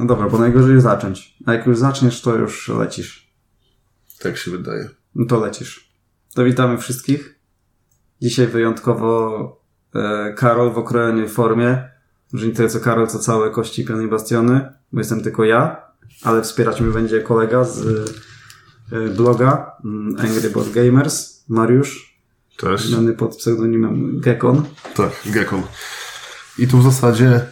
No 0.00 0.06
dobra, 0.06 0.28
bo 0.28 0.38
najgorzej 0.38 0.80
zacząć. 0.80 1.36
A 1.46 1.52
jak 1.52 1.66
już 1.66 1.78
zaczniesz, 1.78 2.22
to 2.22 2.36
już 2.36 2.68
lecisz. 2.68 3.34
Tak 4.18 4.36
się 4.36 4.50
wydaje. 4.50 4.88
No 5.14 5.26
to 5.26 5.40
lecisz. 5.40 5.94
To 6.34 6.44
witamy 6.44 6.78
wszystkich. 6.78 7.40
Dzisiaj 8.22 8.46
wyjątkowo 8.46 9.62
e, 9.94 10.34
Karol 10.36 10.72
w 10.72 10.78
okrojonej 10.78 11.28
formie. 11.28 11.88
Że 12.32 12.46
nie 12.46 12.52
tyle 12.52 12.68
co 12.68 12.80
Karol, 12.80 13.06
co 13.06 13.18
całe 13.18 13.50
kości 13.50 13.84
pionej 13.84 14.08
bastiony, 14.08 14.72
bo 14.92 15.00
jestem 15.00 15.22
tylko 15.22 15.44
ja, 15.44 15.82
ale 16.22 16.42
wspierać 16.42 16.80
mnie 16.80 16.92
będzie 16.92 17.20
kolega 17.20 17.64
z 17.64 17.86
e, 18.92 19.08
bloga 19.08 19.72
mm, 19.84 20.16
Angry 20.18 20.50
Board 20.50 20.72
Gamers, 20.72 21.44
Mariusz, 21.48 22.20
Cześć. 22.56 22.84
znany 22.84 23.12
pod 23.12 23.36
pseudonimem 23.36 24.20
Gekon. 24.20 24.64
Tak, 24.96 25.12
Gekon. 25.26 25.62
I 26.58 26.68
tu 26.68 26.78
w 26.78 26.84
zasadzie 26.84 27.46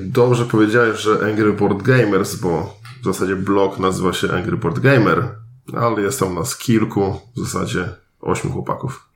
dobrze 0.00 0.44
powiedziałeś, 0.44 1.00
że 1.00 1.26
Angry 1.30 1.52
Board 1.52 1.82
Gamers, 1.82 2.34
bo 2.34 2.76
w 3.02 3.04
zasadzie 3.04 3.36
blog 3.36 3.78
nazywa 3.78 4.12
się 4.12 4.32
Angry 4.32 4.56
Board 4.56 4.78
Gamer, 4.78 5.28
ale 5.76 6.02
jest 6.02 6.20
tam 6.20 6.34
nas 6.34 6.56
kilku, 6.56 7.20
w 7.36 7.40
zasadzie 7.40 7.88
ośmiu 8.20 8.50
chłopaków. 8.50 9.08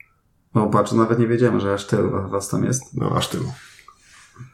O, 0.54 0.66
patrz, 0.66 0.92
nawet 0.92 1.18
nie 1.18 1.26
wiedziałem, 1.26 1.60
że 1.60 1.74
aż 1.74 1.86
tylu 1.86 2.28
was 2.28 2.48
tam 2.48 2.64
jest. 2.64 2.82
No, 2.94 3.16
aż 3.16 3.28
tylu. 3.28 3.52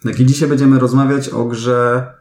Tak 0.02 0.20
i 0.20 0.26
dzisiaj 0.26 0.48
będziemy 0.48 0.78
rozmawiać 0.78 1.28
o 1.28 1.44
grze 1.44 2.12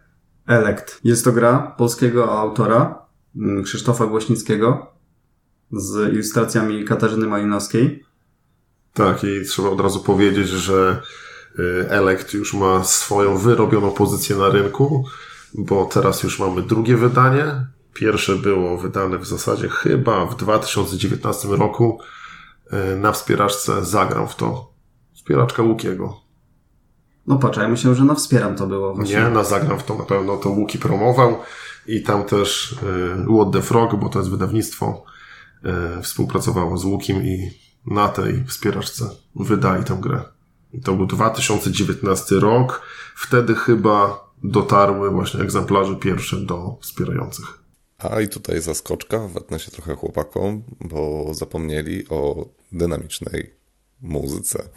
Elect. 0.47 0.99
Jest 1.03 1.25
to 1.25 1.31
gra 1.31 1.75
polskiego 1.77 2.39
autora 2.39 3.05
mm, 3.35 3.63
Krzysztofa 3.63 4.05
Głośnickiego 4.05 4.87
z 5.71 6.13
ilustracjami 6.13 6.85
Katarzyny 6.85 7.27
Malinowskiej. 7.27 8.05
Tak, 8.93 9.23
i 9.23 9.45
trzeba 9.45 9.69
od 9.69 9.79
razu 9.79 9.99
powiedzieć, 9.99 10.47
że 10.47 11.01
y, 11.01 11.30
Elect 11.89 12.33
już 12.33 12.53
ma 12.53 12.83
swoją 12.83 13.37
wyrobioną 13.37 13.91
pozycję 13.91 14.35
na 14.35 14.49
rynku, 14.49 15.05
bo 15.53 15.85
teraz 15.85 16.23
już 16.23 16.39
mamy 16.39 16.61
drugie 16.61 16.97
wydanie. 16.97 17.65
Pierwsze 17.93 18.35
było 18.35 18.77
wydane 18.77 19.17
w 19.17 19.25
zasadzie 19.25 19.69
chyba 19.69 20.25
w 20.25 20.35
2019 20.35 21.47
roku 21.47 21.99
y, 22.73 22.95
na 22.95 23.11
wspieraczce 23.11 23.85
Zagram 23.85 24.27
w 24.27 24.35
to. 24.35 24.71
Wspieraczka 25.13 25.63
Łukiego. 25.63 26.21
No 27.27 27.37
patrz, 27.37 27.57
ja 27.57 27.67
myślałem, 27.67 27.97
że 27.97 28.05
na 28.05 28.15
wspieram 28.15 28.55
to 28.55 28.67
było 28.67 28.93
właśnie. 28.93 29.15
Nie, 29.15 29.29
na 29.29 29.43
Zagram 29.43 29.79
w 29.79 29.83
to 29.83 29.95
na 29.95 30.03
pewno 30.03 30.37
to 30.37 30.49
Łuki 30.49 30.79
promował 30.79 31.37
i 31.87 32.03
tam 32.03 32.23
też 32.23 32.71
y, 32.71 32.75
What 33.35 33.51
the 33.53 33.61
Frog, 33.61 33.95
bo 33.95 34.09
to 34.09 34.19
jest 34.19 34.31
wydawnictwo, 34.31 35.03
współpracowało 36.01 36.77
z 36.77 36.85
Łukim 36.85 37.23
i 37.23 37.51
na 37.85 38.07
tej 38.07 38.43
wspieraczce 38.43 39.09
wydali 39.35 39.83
tę 39.83 39.97
grę. 40.01 40.23
To 40.83 40.93
był 40.93 41.05
2019 41.05 42.35
rok. 42.35 42.81
Wtedy 43.15 43.55
chyba 43.55 44.29
dotarły 44.43 45.11
właśnie 45.11 45.41
egzemplarze 45.41 45.95
pierwsze 45.95 46.37
do 46.37 46.77
wspierających. 46.81 47.63
A 47.97 48.21
i 48.21 48.27
tutaj 48.27 48.61
zaskoczka, 48.61 49.27
wetnę 49.27 49.59
się 49.59 49.71
trochę 49.71 49.95
chłopakom, 49.95 50.63
bo 50.79 51.33
zapomnieli 51.33 52.07
o 52.09 52.45
dynamicznej 52.71 53.53
muzyce. 54.01 54.69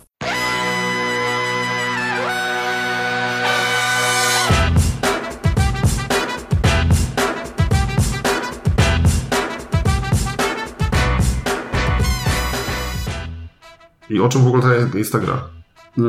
I 14.11 14.20
o 14.20 14.29
czym 14.29 14.45
w 14.45 14.47
ogóle 14.47 14.89
jest 14.95 15.12
ta 15.12 15.19
gra? 15.19 15.64
Y, 15.98 16.03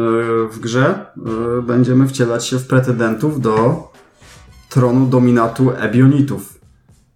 W 0.52 0.60
grze 0.60 1.06
y, 1.60 1.62
będziemy 1.62 2.08
wcielać 2.08 2.48
się 2.48 2.60
w 2.60 2.68
pretendentów 2.68 3.42
do 3.42 3.84
tronu 4.70 5.08
dominatu 5.08 5.72
Ebionitów. 5.72 6.60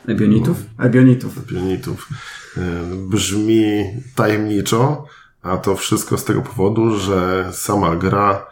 Ebionitów? 0.08 0.58
Ebionitów. 0.80 1.45
Pionitów. 1.45 2.09
Y, 2.58 2.61
Brzmi 3.09 3.84
tajemniczo, 4.16 5.06
a 5.42 5.58
to 5.58 5.76
wszystko 5.76 6.17
z 6.17 6.23
tego 6.23 6.42
powodu, 6.42 6.99
że 6.99 7.49
sama 7.52 7.95
gra 7.95 8.45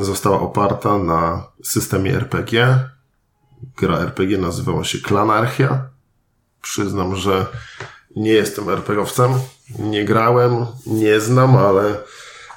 została 0.00 0.40
oparta 0.40 0.98
na 0.98 1.44
systemie 1.62 2.14
RPG. 2.14 2.78
Gra 3.76 3.98
RPG 3.98 4.38
nazywała 4.38 4.84
się 4.84 4.98
Klanarchia. 4.98 5.88
Przyznam, 6.62 7.16
że 7.16 7.46
nie 8.16 8.30
jestem 8.30 8.68
RPGowcem, 8.68 9.30
nie 9.78 10.04
grałem, 10.04 10.66
nie 10.86 11.20
znam, 11.20 11.56
ale, 11.56 11.94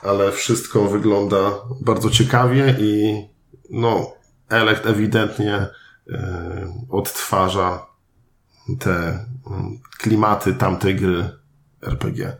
ale 0.03 0.31
wszystko 0.31 0.87
wygląda 0.87 1.51
bardzo 1.81 2.09
ciekawie 2.09 2.75
i 2.79 3.23
no, 3.69 4.11
Elect 4.49 4.85
ewidentnie 4.85 5.67
e, 6.09 6.73
odtwarza 6.89 7.85
te 8.79 9.25
mm, 9.51 9.79
klimaty 9.97 10.53
tamtej 10.53 10.95
gry 10.95 11.29
RPG. 11.81 12.37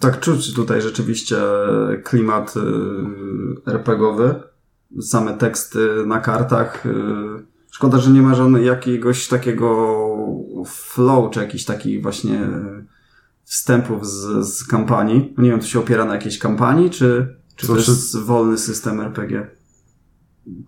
Tak 0.00 0.20
czuć 0.20 0.54
tutaj 0.54 0.82
rzeczywiście 0.82 1.36
klimat 2.04 2.54
y, 2.56 3.70
RPGowy. 3.70 4.42
Same 5.00 5.34
teksty 5.34 6.06
na 6.06 6.20
kartach. 6.20 6.86
y, 6.86 6.90
Szkoda, 7.70 7.98
że 7.98 8.10
nie 8.10 8.22
ma 8.22 8.34
żadnego 8.34 8.64
jakiegoś 8.64 9.28
takiego 9.28 9.96
flow, 10.66 11.30
czy 11.30 11.40
jakiś 11.40 11.64
taki 11.64 12.00
właśnie 12.00 12.48
wstępów 13.48 14.06
z, 14.06 14.48
z 14.56 14.66
kampanii. 14.66 15.34
Nie 15.38 15.50
wiem, 15.50 15.60
to 15.60 15.66
się 15.66 15.78
opiera 15.78 16.04
na 16.04 16.14
jakiejś 16.14 16.38
kampanii, 16.38 16.90
czy, 16.90 17.36
czy 17.56 17.66
to 17.66 17.74
Znaczy- 17.74 17.90
jest 17.90 18.18
wolny 18.18 18.58
system 18.58 19.00
RPG? 19.00 19.50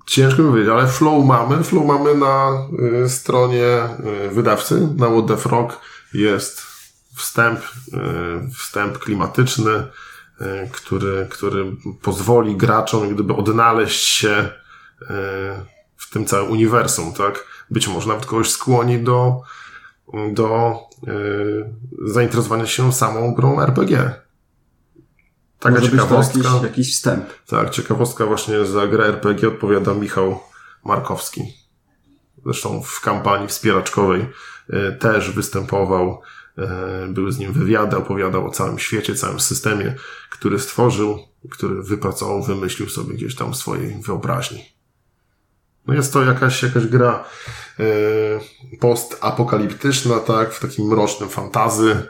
Ciężko 0.06 0.42
powiedzieć, 0.42 0.70
ale 0.72 0.86
flow 0.86 1.24
mamy. 1.24 1.64
Flow 1.64 1.86
mamy 1.86 2.14
na 2.14 2.50
y, 3.04 3.08
stronie 3.08 3.78
y, 4.26 4.30
wydawcy. 4.30 4.88
Na 4.96 5.06
What 5.10 5.26
the 5.26 5.36
Frog 5.36 5.80
jest 6.14 6.62
wstęp, 7.14 7.60
y, 7.60 8.50
wstęp 8.54 8.98
klimatyczny, 8.98 9.70
y, 9.70 9.86
który, 10.72 11.26
który 11.30 11.72
pozwoli 12.02 12.56
graczom 12.56 13.14
gdyby 13.14 13.34
odnaleźć 13.34 14.06
się 14.06 14.48
y, 15.02 15.06
w 15.97 16.10
tym 16.12 16.26
całym 16.26 16.50
uniwersum, 16.50 17.12
tak? 17.12 17.44
Być 17.70 17.88
może 17.88 18.08
nawet 18.08 18.26
kogoś 18.26 18.50
skłoni 18.50 18.98
do, 18.98 19.42
do 20.32 20.78
y, 21.09 22.10
zainteresowania 22.12 22.66
się 22.66 22.93
samą 22.93 23.34
grą 23.34 23.60
RPG. 23.60 24.15
Taka 25.59 25.75
Może 25.75 25.91
być 25.91 26.00
ciekawostka. 26.00 26.38
jakiś, 26.48 26.62
jakiś 26.62 26.94
wstęp. 26.94 27.25
Tak, 27.47 27.71
ciekawostka 27.71 28.26
właśnie 28.26 28.65
za 28.65 28.87
grę 28.87 29.04
RPG 29.06 29.48
odpowiada 29.48 29.94
Michał 29.94 30.41
Markowski. 30.84 31.43
Zresztą 32.44 32.82
w 32.82 33.00
kampanii 33.00 33.48
wspieraczkowej 33.48 34.26
e, 34.71 34.93
też 34.93 35.31
występował. 35.31 36.21
e, 36.59 37.06
Były 37.09 37.32
z 37.32 37.38
nim 37.38 37.53
wywiady, 37.53 37.97
opowiadał 37.97 38.47
o 38.47 38.50
całym 38.50 38.78
świecie, 38.78 39.15
całym 39.15 39.41
systemie, 39.41 39.94
który 40.31 40.59
stworzył, 40.59 41.19
który 41.50 41.82
wypracował, 41.82 42.42
wymyślił 42.42 42.88
sobie 42.88 43.15
gdzieś 43.15 43.34
tam 43.34 43.53
w 43.53 43.56
swojej 43.56 44.03
wyobraźni. 44.03 44.65
No 45.86 45.94
jest 45.94 46.12
to 46.12 46.22
jakaś, 46.22 46.62
jakaś 46.62 46.86
gra 46.86 47.24
e, 47.78 47.84
postapokaliptyczna, 48.80 50.18
tak, 50.18 50.52
w 50.52 50.60
takim 50.60 50.86
mrocznym 50.86 51.28
fantazy, 51.28 52.06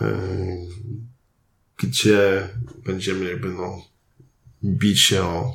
e, 0.00 0.16
gdzie 1.76 2.48
będziemy 2.86 3.24
jakby 3.24 3.48
no 3.48 3.78
bić 4.64 5.00
się 5.00 5.22
o, 5.22 5.52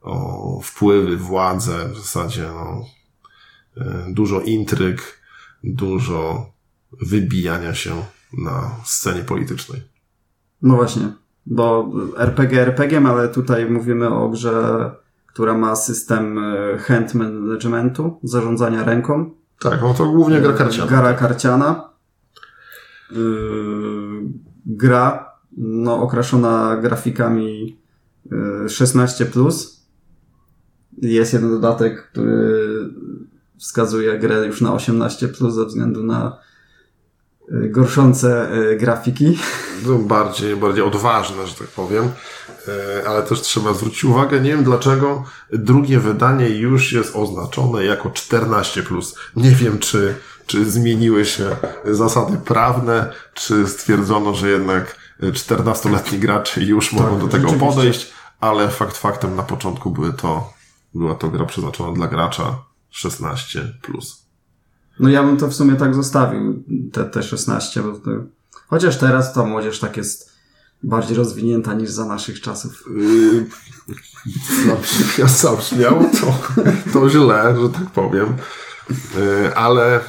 o 0.00 0.60
wpływy, 0.60 1.16
władzę, 1.16 1.88
w 1.88 1.96
zasadzie 1.96 2.42
no, 2.42 2.84
e, 3.76 4.06
dużo 4.08 4.40
intryg, 4.40 5.20
dużo 5.64 6.52
wybijania 6.92 7.74
się 7.74 8.04
na 8.32 8.76
scenie 8.84 9.22
politycznej. 9.22 9.82
No 10.62 10.76
właśnie, 10.76 11.12
bo 11.46 11.90
RPG 12.16 12.60
RPG, 12.60 13.08
ale 13.08 13.28
tutaj 13.28 13.70
mówimy 13.70 14.14
o 14.14 14.28
grze, 14.28 14.90
która 15.32 15.54
ma 15.54 15.76
system 15.76 16.38
y, 16.38 16.78
hand 16.78 17.14
managementu, 17.14 18.18
zarządzania 18.22 18.84
ręką. 18.84 19.30
Tak, 19.58 19.80
no 19.82 19.94
to 19.94 20.06
głównie 20.06 20.40
gra 20.40 20.52
karciana. 20.52 20.90
Gara 20.90 21.14
karciana. 21.14 21.90
Yy, 23.12 24.22
gra, 24.66 25.32
no, 25.56 26.02
okraszona 26.02 26.76
grafikami 26.76 27.78
yy, 28.30 28.66
16+. 28.66 29.66
Jest 31.02 31.32
jeden 31.32 31.50
dodatek, 31.50 32.10
który 32.10 32.70
wskazuje 33.58 34.18
grę 34.18 34.46
już 34.46 34.60
na 34.60 34.70
18+, 34.70 35.50
ze 35.50 35.66
względu 35.66 36.02
na 36.02 36.38
gorszące 37.50 38.50
yy, 38.54 38.76
grafiki. 38.76 39.38
No, 39.86 39.98
bardziej, 39.98 40.56
bardziej 40.56 40.84
odważne, 40.84 41.46
że 41.46 41.54
tak 41.54 41.68
powiem. 41.68 42.10
E, 42.68 43.08
Ale 43.08 43.22
też 43.22 43.40
trzeba 43.40 43.74
zwrócić 43.74 44.04
uwagę, 44.04 44.40
nie 44.40 44.50
wiem 44.50 44.64
dlaczego, 44.64 45.24
drugie 45.52 46.00
wydanie 46.00 46.48
już 46.48 46.92
jest 46.92 47.16
oznaczone 47.16 47.84
jako 47.84 48.08
14+. 48.08 49.12
Nie 49.36 49.50
wiem, 49.50 49.78
czy, 49.78 50.14
czy 50.46 50.70
zmieniły 50.70 51.24
się 51.24 51.56
zasady 51.84 52.38
prawne, 52.38 53.12
czy 53.34 53.66
stwierdzono, 53.66 54.34
że 54.34 54.50
jednak 54.50 54.96
14-letni 55.22 56.18
gracze 56.18 56.60
już 56.60 56.92
mogą 56.92 57.18
do 57.18 57.28
tego 57.28 57.52
podejść, 57.52 58.12
ale 58.40 58.68
fakt 58.68 58.96
faktem 58.96 59.36
na 59.36 59.42
początku 59.42 59.90
były 59.90 60.12
to, 60.12 60.52
była 60.94 61.14
to 61.14 61.28
gra 61.28 61.44
przeznaczona 61.44 61.92
dla 61.92 62.08
gracza 62.08 62.58
16 62.90 63.72
plus. 63.82 64.19
No 65.00 65.08
ja 65.08 65.22
bym 65.22 65.36
to 65.36 65.48
w 65.48 65.54
sumie 65.54 65.76
tak 65.76 65.94
zostawił, 65.94 66.64
te, 66.92 67.04
te 67.04 67.22
16, 67.22 67.82
bo 67.82 67.92
to... 67.92 68.10
chociaż 68.66 68.98
teraz 68.98 69.32
ta 69.32 69.44
młodzież 69.44 69.80
tak 69.80 69.96
jest 69.96 70.30
bardziej 70.82 71.16
rozwinięta 71.16 71.74
niż 71.74 71.90
za 71.90 72.04
naszych 72.04 72.40
czasów. 72.40 72.84
Yy, 72.96 73.46
ja 75.18 75.26
zabrzmiało 75.26 76.04
to, 76.20 76.34
to 76.92 77.10
źle, 77.10 77.56
że 77.62 77.68
tak 77.68 77.90
powiem. 77.90 78.36
Yy, 78.90 79.56
ale 79.56 80.00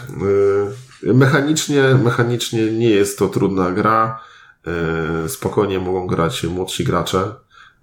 yy, 1.04 1.14
mechanicznie, 1.14 1.84
mechanicznie 2.04 2.72
nie 2.72 2.90
jest 2.90 3.20
to 3.20 3.30
trudna 3.30 3.72
gra. 3.72 4.20
Spokojnie 5.28 5.80
mogą 5.80 6.08
grać 6.08 6.44
młodsi 6.44 6.84
gracze. 6.84 7.36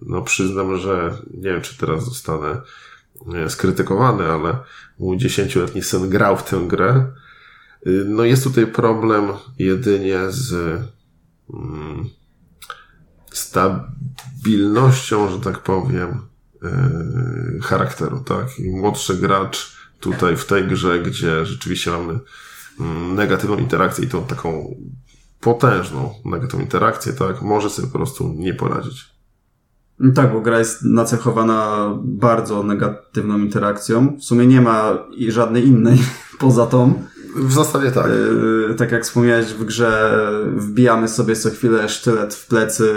No 0.02 0.22
przyznam, 0.22 0.76
że 0.76 1.14
nie 1.34 1.50
wiem, 1.50 1.62
czy 1.62 1.78
teraz 1.78 2.04
zostanę 2.04 2.60
skrytykowany, 3.48 4.24
ale 4.24 4.56
mój 4.98 5.18
dziesięcioletni 5.18 5.82
syn 5.82 6.08
grał 6.08 6.36
w 6.36 6.44
tę 6.44 6.60
grę. 6.66 7.12
Yy, 7.86 8.04
no 8.08 8.24
jest 8.24 8.44
tutaj 8.44 8.66
problem 8.66 9.28
jedynie 9.58 10.18
z 10.28 10.52
mm, 11.54 12.08
stabilnością, 13.32 15.30
że 15.30 15.40
tak 15.40 15.58
powiem, 15.58 16.20
yy, 16.62 17.60
charakteru, 17.62 18.20
tak? 18.20 18.58
I 18.58 18.70
młodszy 18.70 19.16
gracz 19.16 19.78
tutaj 20.00 20.36
w 20.36 20.46
tej 20.46 20.68
grze, 20.68 20.98
gdzie 20.98 21.46
rzeczywiście 21.46 21.90
mamy 21.90 22.18
mm, 22.80 23.14
negatywną 23.14 23.56
interakcję 23.56 24.04
i 24.04 24.08
tą 24.08 24.24
taką 24.24 24.76
potężną 25.40 26.14
negatywną 26.24 26.60
interakcję, 26.60 27.12
tak? 27.12 27.42
Może 27.42 27.70
sobie 27.70 27.88
po 27.88 27.98
prostu 27.98 28.34
nie 28.36 28.54
poradzić. 28.54 29.17
No 30.00 30.12
tak, 30.12 30.32
bo 30.32 30.40
gra 30.40 30.58
jest 30.58 30.82
nacechowana 30.84 31.90
bardzo 32.02 32.62
negatywną 32.62 33.38
interakcją. 33.38 34.16
W 34.16 34.24
sumie 34.24 34.46
nie 34.46 34.60
ma 34.60 34.98
żadnej 35.28 35.66
innej 35.66 35.98
poza 36.38 36.66
tą. 36.66 37.02
W 37.36 37.52
zasadzie 37.52 37.90
tak. 37.92 38.06
Yy, 38.06 38.74
tak 38.74 38.92
jak 38.92 39.04
wspomniałeś 39.04 39.46
w 39.46 39.64
grze, 39.64 40.18
wbijamy 40.56 41.08
sobie 41.08 41.36
co 41.36 41.50
chwilę 41.50 41.88
sztylet 41.88 42.34
w 42.34 42.46
plecy, 42.46 42.94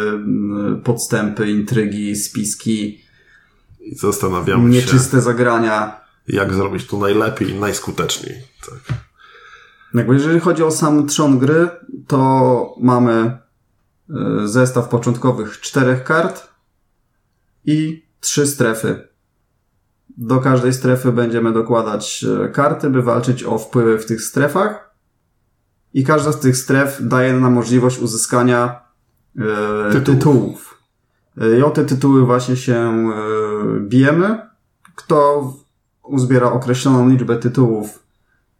yy, 0.68 0.76
podstępy, 0.76 1.50
intrygi, 1.50 2.16
spiski, 2.16 3.02
I 3.80 3.96
zastanawiamy 3.96 4.70
nieczyste 4.70 5.18
się, 5.18 5.22
zagrania. 5.22 6.02
jak 6.28 6.54
zrobić 6.54 6.88
to 6.88 6.98
najlepiej 6.98 7.50
i 7.50 7.60
najskuteczniej. 7.60 8.36
Tak. 8.66 8.98
Jakby 9.94 10.14
jeżeli 10.14 10.40
chodzi 10.40 10.64
o 10.64 10.72
sam 10.72 11.08
trzon 11.08 11.40
gry, 11.40 11.70
to 12.08 12.76
mamy 12.82 13.38
yy, 14.10 14.48
zestaw 14.48 14.90
początkowych 14.90 15.60
czterech 15.62 16.04
kart 16.04 16.51
i 17.66 18.06
trzy 18.20 18.48
strefy. 18.48 19.08
Do 20.18 20.40
każdej 20.40 20.74
strefy 20.74 21.12
będziemy 21.12 21.54
dokładać 21.54 22.26
e, 22.46 22.50
karty, 22.50 22.90
by 22.90 23.02
walczyć 23.02 23.44
o 23.44 23.58
wpływy 23.58 24.00
w 24.00 24.06
tych 24.06 24.22
strefach. 24.22 24.96
I 25.94 26.04
każda 26.04 26.32
z 26.32 26.40
tych 26.40 26.58
stref 26.58 26.98
daje 27.02 27.34
nam 27.34 27.54
możliwość 27.54 28.00
uzyskania 28.00 28.80
e, 29.38 29.92
Tytułów. 29.92 30.18
tytułów. 30.20 30.78
E, 31.38 31.58
I 31.60 31.64
o 31.64 31.70
te 31.70 31.86
tytuły 31.86 32.26
właśnie 32.26 32.56
się 32.56 32.76
e, 32.76 33.80
bijemy. 33.80 34.40
Kto 34.96 35.54
uzbiera 36.04 36.52
określoną 36.52 37.10
liczbę 37.10 37.38
tytułów, 37.38 38.04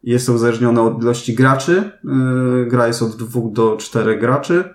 jest 0.04 0.28
to 0.28 0.34
uzależnione 0.34 0.82
od 0.82 1.02
ilości 1.02 1.36
graczy. 1.36 1.92
E, 2.06 2.66
gra 2.66 2.88
jest 2.88 3.02
od 3.02 3.16
dwóch 3.16 3.54
do 3.54 3.78
czterech 3.78 4.20
graczy. 4.20 4.74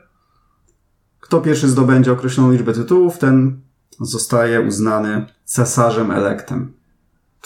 Kto 1.21 1.41
pierwszy 1.41 1.69
zdobędzie 1.69 2.13
określoną 2.13 2.53
liczbę 2.53 2.73
tytułów, 2.73 3.19
ten 3.19 3.61
zostaje 4.01 4.61
uznany 4.61 5.27
cesarzem 5.45 6.11
elektem. 6.11 6.73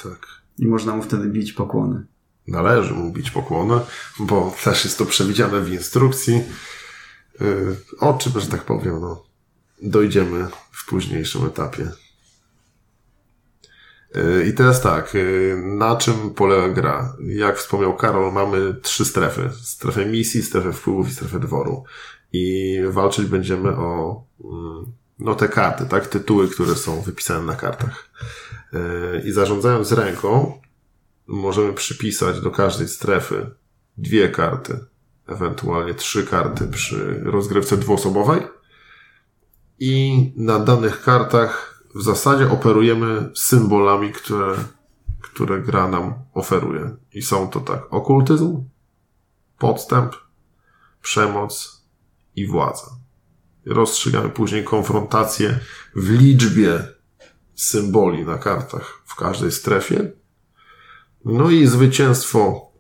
tak. 0.03 0.27
I 0.59 0.67
można 0.67 0.97
mu 0.97 1.03
wtedy 1.03 1.29
bić 1.29 1.53
pokłony. 1.53 2.07
Należy 2.49 2.95
mu 2.95 3.13
bić 3.13 3.31
pokłony, 3.31 3.81
bo 4.19 4.55
też 4.65 4.85
jest 4.85 4.99
to 4.99 5.07
przewidziane 5.07 5.61
w 5.61 5.73
instrukcji. 5.73 6.43
Yy, 7.41 7.77
O 8.01 8.15
czym, 8.15 8.41
że 8.41 8.47
tak 8.47 8.65
powiem, 8.65 9.01
no, 9.01 9.25
dojdziemy 9.83 10.47
w 10.71 10.87
późniejszym 10.87 11.47
etapie. 11.47 11.91
Yy, 14.15 14.47
I 14.47 14.53
teraz 14.55 14.81
tak, 14.81 15.15
yy, 15.15 15.63
na 15.79 15.97
czym 15.97 16.31
polega 16.35 16.69
gra? 16.69 17.17
Jak 17.27 17.59
wspomniał 17.59 17.97
Karol, 17.97 18.33
mamy 18.33 18.75
trzy 18.83 19.05
strefy. 19.05 19.51
Strefę 19.63 20.07
misji, 20.07 20.43
strefę 20.43 20.73
wpływów 20.73 21.09
i 21.09 21.13
strefę 21.13 21.41
dworu. 21.41 21.85
I 22.33 22.77
walczyć 22.89 23.27
będziemy 23.27 23.69
o 23.77 24.23
mm, 24.45 24.93
no, 25.21 25.35
te 25.35 25.49
karty, 25.49 25.87
tak? 25.87 26.07
Tytuły, 26.07 26.49
które 26.49 26.75
są 26.75 27.01
wypisane 27.01 27.45
na 27.45 27.57
kartach. 27.57 28.11
Yy, 28.73 29.23
I 29.25 29.33
zarządzając 29.33 29.93
ręką, 29.93 30.61
możemy 31.27 31.73
przypisać 31.73 32.41
do 32.41 32.51
każdej 32.51 32.89
strefy 32.89 33.51
dwie 33.99 34.29
karty, 34.29 34.85
ewentualnie 35.27 35.95
trzy 35.95 36.27
karty 36.27 36.69
przy 36.69 37.21
rozgrywce 37.25 37.77
dwuosobowej. 37.77 38.43
I 39.79 40.33
na 40.37 40.59
danych 40.59 41.03
kartach 41.03 41.85
w 41.95 42.03
zasadzie 42.03 42.51
operujemy 42.51 43.31
symbolami, 43.35 44.13
które, 44.13 44.57
które 45.21 45.61
gra 45.61 45.89
nam 45.89 46.15
oferuje. 46.35 46.97
I 47.13 47.23
są 47.23 47.49
to 47.49 47.61
tak 47.61 47.95
okultyzm, 47.95 48.65
podstęp, 49.59 50.15
przemoc 51.03 51.83
i 52.37 52.47
władza. 52.47 53.00
Rozstrzygamy 53.71 54.29
później 54.29 54.65
konfrontację 54.65 55.59
w 55.97 56.11
liczbie 56.11 56.85
symboli 57.55 58.25
na 58.25 58.39
kartach 58.39 59.03
w 59.07 59.15
każdej 59.15 59.53
strefie. 59.53 60.13
No 61.25 61.51
i 61.51 61.67
zwycięstwo 61.67 62.71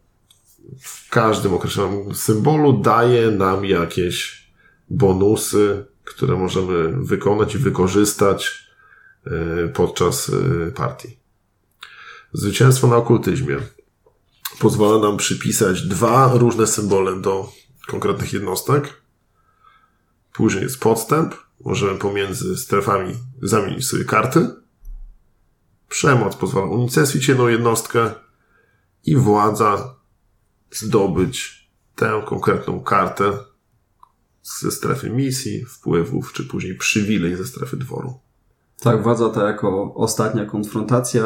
w 0.81 1.11
każdym 1.11 1.55
określonym 1.55 2.15
symbolu 2.15 2.73
daje 2.73 3.31
nam 3.31 3.65
jakieś 3.65 4.47
bonusy, 4.91 5.85
które 6.05 6.37
możemy 6.37 6.93
wykonać 7.05 7.55
i 7.55 7.59
wykorzystać 7.59 8.67
e, 9.27 9.69
podczas 9.69 10.29
e, 10.31 10.71
partii. 10.71 11.19
Zwycięstwo 12.33 12.87
na 12.87 12.97
okultyzmie 12.97 13.57
pozwala 14.59 14.99
nam 14.99 15.17
przypisać 15.17 15.83
dwa 15.83 16.33
różne 16.35 16.67
symbole 16.67 17.21
do 17.21 17.53
konkretnych 17.87 18.33
jednostek. 18.33 19.00
Później 20.33 20.63
jest 20.63 20.81
podstęp. 20.81 21.35
Możemy 21.65 21.99
pomiędzy 21.99 22.57
strefami 22.57 23.15
zamienić 23.43 23.87
sobie 23.87 24.05
karty. 24.05 24.49
Przemoc 25.89 26.37
pozwala 26.37 26.67
unicestwić 26.67 27.29
jedną 27.29 27.49
jednostkę 27.49 28.11
i 29.05 29.17
władza 29.17 29.95
zdobyć 30.71 31.69
tę 31.97 32.23
konkretną 32.27 32.81
kartę 32.81 33.33
ze 34.43 34.71
strefy 34.71 35.11
misji, 35.11 35.65
wpływów, 35.65 36.33
czy 36.33 36.45
później 36.45 36.77
przywilej 36.77 37.37
ze 37.37 37.45
strefy 37.45 37.77
dworu. 37.77 38.21
Tak, 38.81 39.03
władza 39.03 39.29
ta 39.29 39.47
jako 39.47 39.95
ostatnia 39.95 40.45
konfrontacja 40.45 41.25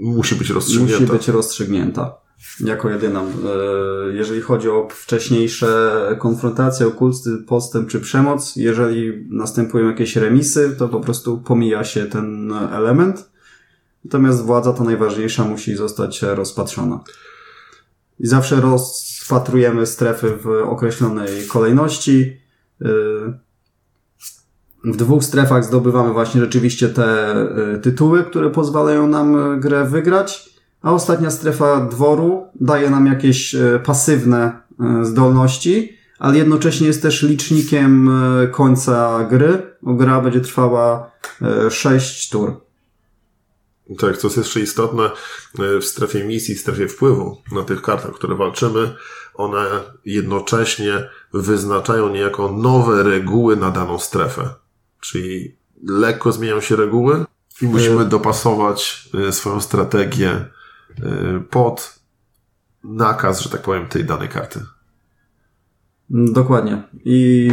Musi 0.00 0.34
być 0.34 0.50
rozstrzygnięta. 0.50 1.00
musi 1.00 1.12
być 1.12 1.28
rozstrzygnięta. 1.28 2.14
Jako 2.60 2.90
jedyna. 2.90 3.20
E, 3.20 4.12
Jeżeli 4.12 4.40
chodzi 4.40 4.68
o 4.68 4.88
wcześniejsze 4.90 6.00
konfrontacje, 6.18 6.86
okulty, 6.86 7.30
postęp 7.46 7.88
czy 7.88 8.00
przemoc, 8.00 8.56
jeżeli 8.56 9.26
następują 9.30 9.86
jakieś 9.88 10.16
remisy, 10.16 10.76
to 10.78 10.88
po 10.88 11.00
prostu 11.00 11.38
pomija 11.38 11.84
się 11.84 12.06
ten 12.06 12.52
element. 12.72 13.30
Natomiast 14.04 14.42
władza 14.42 14.72
ta 14.72 14.84
najważniejsza 14.84 15.44
musi 15.44 15.76
zostać 15.76 16.22
rozpatrzona. 16.22 17.00
I 18.20 18.26
zawsze 18.26 18.56
rozpatrujemy 18.60 19.86
strefy 19.86 20.36
w 20.36 20.46
określonej 20.46 21.46
kolejności. 21.46 22.40
Y, 22.82 22.86
W 24.84 24.96
dwóch 24.96 25.24
strefach 25.24 25.64
zdobywamy 25.64 26.12
właśnie 26.12 26.40
rzeczywiście 26.40 26.88
te 26.88 27.36
y, 27.74 27.78
tytuły, 27.78 28.24
które 28.24 28.50
pozwalają 28.50 29.06
nam 29.06 29.60
grę 29.60 29.84
wygrać, 29.84 30.57
a 30.82 30.92
ostatnia 30.92 31.30
strefa 31.30 31.80
dworu 31.80 32.46
daje 32.60 32.90
nam 32.90 33.06
jakieś 33.06 33.54
y, 33.54 33.80
pasywne 33.84 34.60
y, 35.00 35.04
zdolności, 35.04 35.98
ale 36.18 36.38
jednocześnie 36.38 36.86
jest 36.86 37.02
też 37.02 37.22
licznikiem 37.22 38.08
y, 38.42 38.48
końca 38.48 39.24
gry. 39.30 39.76
bo 39.82 39.94
Gra 39.94 40.20
będzie 40.20 40.40
trwała 40.40 41.10
6 41.70 42.30
tur. 42.30 42.68
Tak, 43.98 44.16
co 44.16 44.26
jest 44.26 44.36
jeszcze 44.36 44.60
istotne, 44.60 45.04
e, 45.58 45.80
w 45.80 45.84
strefie 45.84 46.24
misji, 46.24 46.54
w 46.54 46.60
strefie 46.60 46.88
wpływu 46.88 47.42
na 47.52 47.62
tych 47.62 47.82
kartach, 47.82 48.12
które 48.12 48.34
walczymy, 48.34 48.94
one 49.34 49.64
jednocześnie 50.04 51.08
wyznaczają 51.32 52.08
niejako 52.08 52.52
nowe 52.52 53.02
reguły 53.02 53.56
na 53.56 53.70
daną 53.70 53.98
strefę. 53.98 54.48
Czyli 55.00 55.56
lekko 55.86 56.32
zmieniają 56.32 56.60
się 56.60 56.76
reguły 56.76 57.24
i 57.62 57.66
musimy 57.66 58.04
dopasować 58.04 59.08
e, 59.28 59.32
swoją 59.32 59.60
strategię 59.60 60.30
e, 60.30 60.57
pod 61.50 61.98
nakaz, 62.84 63.40
że 63.40 63.50
tak 63.50 63.62
powiem, 63.62 63.86
tej 63.86 64.04
danej 64.04 64.28
karty. 64.28 64.60
Mm, 66.10 66.32
Dokładnie. 66.32 66.82
I 67.04 67.50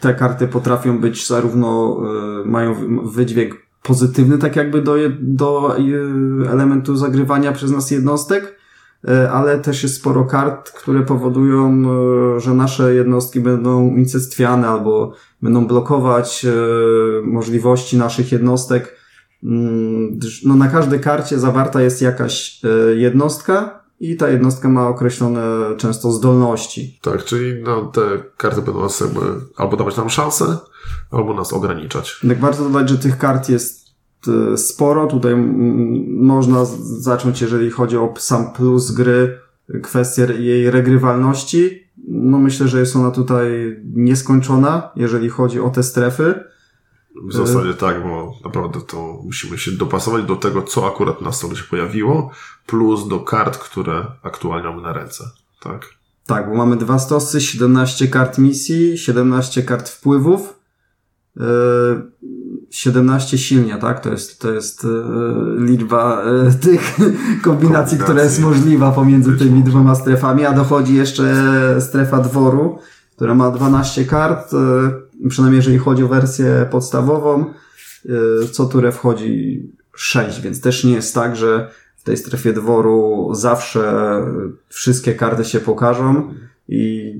te 0.00 0.14
karty 0.14 0.48
potrafią 0.48 0.98
być 1.00 1.26
zarówno, 1.28 2.00
y, 2.42 2.48
mają 2.48 2.74
wy- 2.74 3.10
wydźwięk 3.10 3.54
pozytywny 3.82 4.38
tak 4.38 4.56
jakby 4.56 4.82
do, 4.82 4.94
do 5.20 5.76
elementu 6.50 6.96
zagrywania 6.96 7.52
przez 7.52 7.70
nas 7.70 7.90
jednostek, 7.90 8.56
ale 9.32 9.58
też 9.58 9.82
jest 9.82 9.94
sporo 9.96 10.24
kart, 10.24 10.70
które 10.70 11.02
powodują, 11.02 11.82
że 12.40 12.54
nasze 12.54 12.94
jednostki 12.94 13.40
będą 13.40 13.82
unicestwiane 13.88 14.68
albo 14.68 15.12
będą 15.42 15.66
blokować 15.66 16.46
możliwości 17.24 17.96
naszych 17.98 18.32
jednostek. 18.32 18.99
Mm, 19.44 20.18
no 20.44 20.56
na 20.56 20.68
każdej 20.68 21.00
karcie 21.00 21.38
zawarta 21.38 21.82
jest 21.82 22.02
jakaś 22.02 22.60
jednostka, 22.96 23.80
i 24.00 24.16
ta 24.16 24.28
jednostka 24.28 24.68
ma 24.68 24.88
określone 24.88 25.42
często 25.76 26.12
zdolności. 26.12 26.98
Tak, 27.02 27.24
czyli 27.24 27.62
no, 27.62 27.82
te 27.84 28.00
karty 28.36 28.62
będą 28.62 28.80
nas 28.80 29.00
jakby 29.00 29.20
albo 29.56 29.76
dawać 29.76 29.96
nam 29.96 30.10
szansę, 30.10 30.58
albo 31.10 31.34
nas 31.34 31.52
ograniczać. 31.52 32.20
Tak 32.28 32.40
warto 32.40 32.64
dodać, 32.64 32.88
że 32.88 32.98
tych 32.98 33.18
kart 33.18 33.48
jest 33.48 33.94
e, 34.52 34.56
sporo. 34.56 35.06
Tutaj 35.06 35.36
można 36.06 36.64
zacząć, 36.82 37.40
jeżeli 37.40 37.70
chodzi 37.70 37.96
o 37.96 38.14
sam 38.18 38.52
plus 38.52 38.90
gry, 38.90 39.38
kwestię 39.82 40.26
jej 40.38 40.70
regrywalności. 40.70 41.90
No 42.08 42.38
myślę, 42.38 42.68
że 42.68 42.80
jest 42.80 42.96
ona 42.96 43.10
tutaj 43.10 43.76
nieskończona, 43.94 44.90
jeżeli 44.96 45.28
chodzi 45.28 45.60
o 45.60 45.70
te 45.70 45.82
strefy. 45.82 46.34
W 47.28 47.32
zasadzie 47.32 47.74
tak, 47.74 48.02
bo 48.02 48.34
naprawdę 48.44 48.80
to 48.80 49.20
musimy 49.24 49.58
się 49.58 49.70
dopasować 49.70 50.24
do 50.24 50.36
tego, 50.36 50.62
co 50.62 50.86
akurat 50.86 51.20
na 51.20 51.32
stole 51.32 51.56
się 51.56 51.64
pojawiło, 51.64 52.30
plus 52.66 53.08
do 53.08 53.20
kart, 53.20 53.58
które 53.58 54.06
aktualnie 54.22 54.68
mamy 54.68 54.82
na 54.82 54.92
ręce. 54.92 55.24
Tak? 55.60 55.86
Tak, 56.26 56.48
bo 56.48 56.54
mamy 56.54 56.76
dwa 56.76 56.98
stosy, 56.98 57.40
17 57.40 58.08
kart 58.08 58.38
misji, 58.38 58.98
17 58.98 59.62
kart 59.62 59.88
wpływów, 59.88 60.60
17 62.70 63.36
yy, 63.36 63.42
silnia, 63.42 63.78
tak? 63.78 64.00
To 64.00 64.10
jest, 64.10 64.40
to 64.40 64.52
jest 64.52 64.84
yy, 64.84 64.90
liczba 65.58 66.22
yy, 66.24 66.54
tych 66.70 66.96
kombinacji, 67.42 67.98
która 67.98 68.22
jest 68.22 68.40
możliwa 68.40 68.92
pomiędzy 68.92 69.36
tymi 69.36 69.62
dwoma 69.62 69.94
strefami, 69.94 70.44
a 70.44 70.52
dochodzi 70.52 70.94
jeszcze 70.94 71.34
strefa 71.80 72.18
dworu, 72.18 72.78
która 73.16 73.34
ma 73.34 73.50
12 73.50 74.04
kart 74.04 74.52
przynajmniej 75.28 75.58
jeżeli 75.58 75.78
chodzi 75.78 76.04
o 76.04 76.08
wersję 76.08 76.66
podstawową, 76.70 77.44
y, 78.44 78.48
co 78.48 78.66
turę 78.66 78.92
wchodzi 78.92 79.62
6, 79.94 80.40
więc 80.40 80.60
też 80.60 80.84
nie 80.84 80.92
jest 80.92 81.14
tak, 81.14 81.36
że 81.36 81.70
w 81.96 82.02
tej 82.02 82.16
strefie 82.16 82.52
dworu 82.52 83.28
zawsze 83.32 84.22
wszystkie 84.68 85.14
karty 85.14 85.44
się 85.44 85.60
pokażą 85.60 86.34
i 86.68 87.14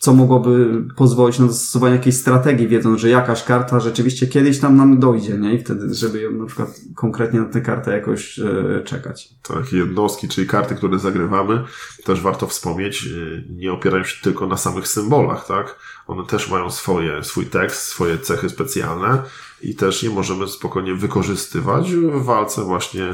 co 0.00 0.14
mogłoby 0.14 0.84
pozwolić 0.96 1.38
na 1.38 1.48
zastosowanie 1.48 1.94
jakiejś 1.94 2.16
strategii, 2.16 2.68
wiedząc, 2.68 3.00
że 3.00 3.08
jakaś 3.08 3.44
karta 3.44 3.80
rzeczywiście 3.80 4.26
kiedyś 4.26 4.60
tam 4.60 4.76
nam 4.76 5.00
dojdzie, 5.00 5.38
nie? 5.38 5.54
I 5.54 5.58
wtedy, 5.58 5.94
żeby 5.94 6.20
ją 6.20 6.30
na 6.30 6.46
przykład 6.46 6.80
konkretnie 6.94 7.40
na 7.40 7.46
tę 7.46 7.60
kartę 7.60 7.92
jakoś 7.92 8.38
e, 8.38 8.82
czekać. 8.84 9.28
Tak, 9.48 9.72
jednostki, 9.72 10.28
czyli 10.28 10.46
karty, 10.46 10.74
które 10.74 10.98
zagrywamy, 10.98 11.62
też 12.04 12.20
warto 12.20 12.46
wspomnieć, 12.46 13.06
e, 13.06 13.42
nie 13.52 13.72
opierają 13.72 14.04
się 14.04 14.22
tylko 14.22 14.46
na 14.46 14.56
samych 14.56 14.88
symbolach, 14.88 15.46
tak? 15.46 15.78
One 16.06 16.26
też 16.26 16.50
mają 16.50 16.70
swoje, 16.70 17.24
swój 17.24 17.46
tekst, 17.46 17.82
swoje 17.82 18.18
cechy 18.18 18.50
specjalne 18.50 19.22
i 19.62 19.74
też 19.74 20.02
je 20.02 20.10
możemy 20.10 20.48
spokojnie 20.48 20.94
wykorzystywać 20.94 21.92
w 21.92 22.24
walce 22.24 22.62
właśnie 22.62 23.12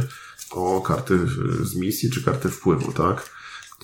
o 0.50 0.80
karty 0.80 1.18
z 1.62 1.76
misji 1.76 2.11
czy 2.11 2.25
karty 2.25 2.49
wpływu, 2.49 2.92
tak? 2.92 3.30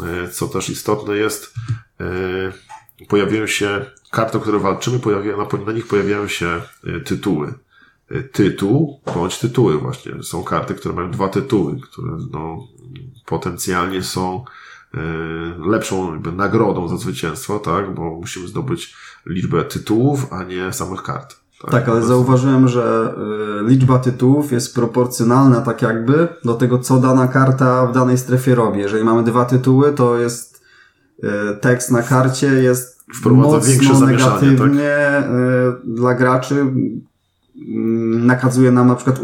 E, 0.05 0.29
co 0.29 0.49
też 0.49 0.71
istotne 0.71 1.17
jest, 1.17 1.55
pojawiają 3.09 3.47
się 3.47 3.87
karty, 4.11 4.39
o 4.39 4.41
które 4.41 4.59
walczymy, 4.59 4.99
pojawiają, 4.99 5.47
na, 5.67 5.73
nich 5.73 5.87
pojawiają 5.87 6.29
się 6.29 6.63
e, 6.87 7.01
tytuły. 7.01 7.55
E, 8.11 8.23
tytuł 8.23 9.01
bądź 9.15 9.39
tytuły 9.39 9.79
właśnie. 9.79 10.23
Są 10.23 10.45
karty, 10.45 10.75
które 10.75 10.95
mają 10.95 11.11
dwa 11.11 11.29
tytuły, 11.29 11.81
które 11.81 12.13
no, 12.31 12.69
potencjalnie 13.27 14.03
są 14.03 14.45
e, 14.45 14.68
lepszą 15.67 16.13
jakby, 16.13 16.33
nagrodą 16.33 16.89
za 16.89 16.97
zwycięstwo, 16.97 17.59
tak? 17.59 17.95
Bo 17.95 18.17
musimy 18.21 18.49
zdobyć 18.49 18.97
liczbę 19.27 19.65
tytułów, 19.65 20.33
a 20.33 20.45
nie 20.45 20.73
samych 20.73 21.03
kart. 21.03 21.37
Tak, 21.63 21.71
tak 21.71 21.89
ale 21.89 22.03
zauważyłem, 22.03 22.69
że 22.69 23.15
y, 23.61 23.69
liczba 23.71 23.99
tytułów 23.99 24.53
jest 24.53 24.75
proporcjonalna 24.75 25.61
tak 25.61 25.83
jakby 25.83 26.29
do 26.45 26.55
tego, 26.55 26.79
co 26.79 26.99
dana 26.99 27.29
karta 27.29 27.87
w 27.87 27.95
danej 27.95 28.19
strefie 28.19 28.55
robi. 28.55 28.81
Jeżeli 28.81 29.05
mamy 29.05 29.23
dwa 29.25 29.45
tytuły, 29.45 29.93
to 29.93 30.19
jest 30.19 30.59
E, 31.23 31.55
tekst 31.55 31.91
na 31.91 32.03
karcie 32.03 32.47
jest 32.47 32.99
Wprowadza 33.15 33.73
mocno 33.83 34.07
negatywnie 34.07 34.97
tak? 34.99 35.25
E, 35.25 35.77
dla 35.85 36.15
graczy. 36.15 36.55
Mm, 36.55 38.27
nakazuje 38.27 38.73
nam 38.73 38.89
na 38.89 38.95
przykład 38.95 39.21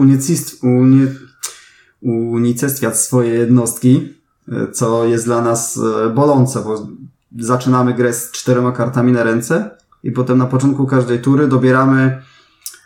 unicestwiać 2.02 3.00
swoje 3.00 3.34
jednostki, 3.34 3.96
e, 3.96 4.23
co 4.72 5.04
jest 5.04 5.24
dla 5.24 5.42
nas 5.42 5.80
bolące, 6.14 6.60
bo 6.60 6.86
zaczynamy 7.38 7.94
grę 7.94 8.12
z 8.12 8.30
czterema 8.30 8.72
kartami 8.72 9.12
na 9.12 9.22
ręce 9.22 9.70
i 10.02 10.12
potem 10.12 10.38
na 10.38 10.46
początku 10.46 10.86
każdej 10.86 11.18
tury 11.18 11.48
dobieramy 11.48 12.22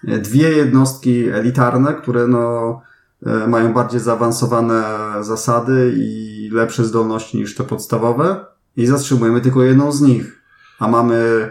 dwie 0.05 0.51
jednostki 0.51 1.29
elitarne, 1.29 1.95
które 1.95 2.27
no, 2.27 2.81
mają 3.49 3.73
bardziej 3.73 4.01
zaawansowane 4.01 4.85
zasady 5.21 5.95
i 5.97 6.51
lepsze 6.53 6.85
zdolności 6.85 7.37
niż 7.37 7.55
te 7.55 7.65
podstawowe 7.65 8.45
i 8.77 8.87
zatrzymujemy 8.87 9.41
tylko 9.41 9.63
jedną 9.63 9.93
z 9.93 10.01
nich. 10.01 10.43
A 10.79 10.89
mamy 10.89 11.51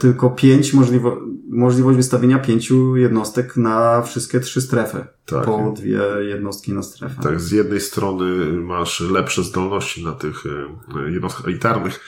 tylko 0.00 0.30
pięć 0.30 0.74
możliwo 0.74 1.20
możliwość 1.48 1.96
wystawienia 1.96 2.38
pięciu 2.38 2.96
jednostek 2.96 3.56
na 3.56 4.02
wszystkie 4.02 4.40
trzy 4.40 4.60
strefy. 4.60 5.06
Tak. 5.26 5.44
Po 5.44 5.72
dwie 5.76 6.00
jednostki 6.20 6.72
na 6.72 6.82
strefę. 6.82 7.22
Tak, 7.22 7.40
z 7.40 7.50
jednej 7.50 7.80
strony 7.80 8.52
masz 8.52 9.00
lepsze 9.00 9.42
zdolności 9.42 10.04
na 10.04 10.12
tych 10.12 10.46
y, 10.46 11.10
jednostkach 11.10 11.46
elitarnych, 11.46 12.00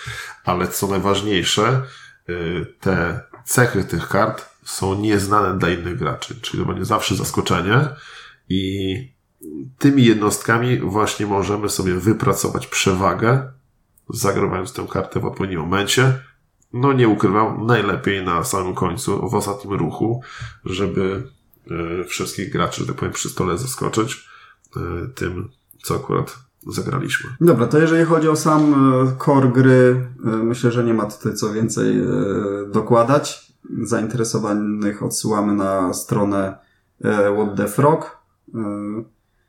ale 0.44 0.68
co 0.68 0.86
najważniejsze, 0.86 1.82
y, 2.28 2.66
te 2.80 3.20
cechy 3.44 3.84
tych 3.84 4.08
kart 4.08 4.48
są 4.64 5.00
nieznane 5.00 5.58
dla 5.58 5.70
innych 5.70 5.98
graczy, 5.98 6.40
czyli 6.40 6.62
to 6.62 6.68
będzie 6.68 6.84
zawsze 6.84 7.14
zaskoczenie 7.14 7.88
i 8.48 8.94
tymi 9.78 10.04
jednostkami 10.04 10.78
właśnie 10.78 11.26
możemy 11.26 11.68
sobie 11.68 11.94
wypracować 11.94 12.66
przewagę 12.66 13.52
zagrywając 14.14 14.72
tę 14.72 14.86
kartę 14.90 15.20
w 15.20 15.24
odpowiednim 15.24 15.60
momencie. 15.60 16.29
No 16.72 16.92
nie 16.92 17.08
ukrywam, 17.08 17.66
najlepiej 17.66 18.24
na 18.24 18.44
samym 18.44 18.74
końcu, 18.74 19.28
w 19.28 19.34
ostatnim 19.34 19.74
ruchu, 19.74 20.22
żeby 20.64 21.22
e, 22.00 22.04
wszystkich 22.04 22.52
graczy, 22.52 22.80
że 22.80 22.86
tak 22.86 22.96
powiem, 22.96 23.14
przy 23.14 23.28
stole 23.28 23.58
zaskoczyć 23.58 24.28
e, 24.76 24.80
tym, 25.14 25.48
co 25.82 25.94
akurat 25.94 26.38
zagraliśmy. 26.66 27.30
Dobra, 27.40 27.66
to 27.66 27.78
jeżeli 27.78 28.04
chodzi 28.04 28.28
o 28.28 28.36
sam 28.36 28.74
e, 28.74 29.24
core 29.24 29.48
gry, 29.48 30.08
myślę, 30.24 30.72
że 30.72 30.84
nie 30.84 30.94
ma 30.94 31.06
tutaj 31.06 31.34
co 31.34 31.52
więcej 31.52 32.02
dokładać. 32.72 33.52
Zainteresowanych 33.82 35.02
odsyłamy 35.02 35.54
na 35.54 35.94
stronę 35.94 36.58
What 37.36 37.56
the 37.56 37.68
Frog. 37.68 38.18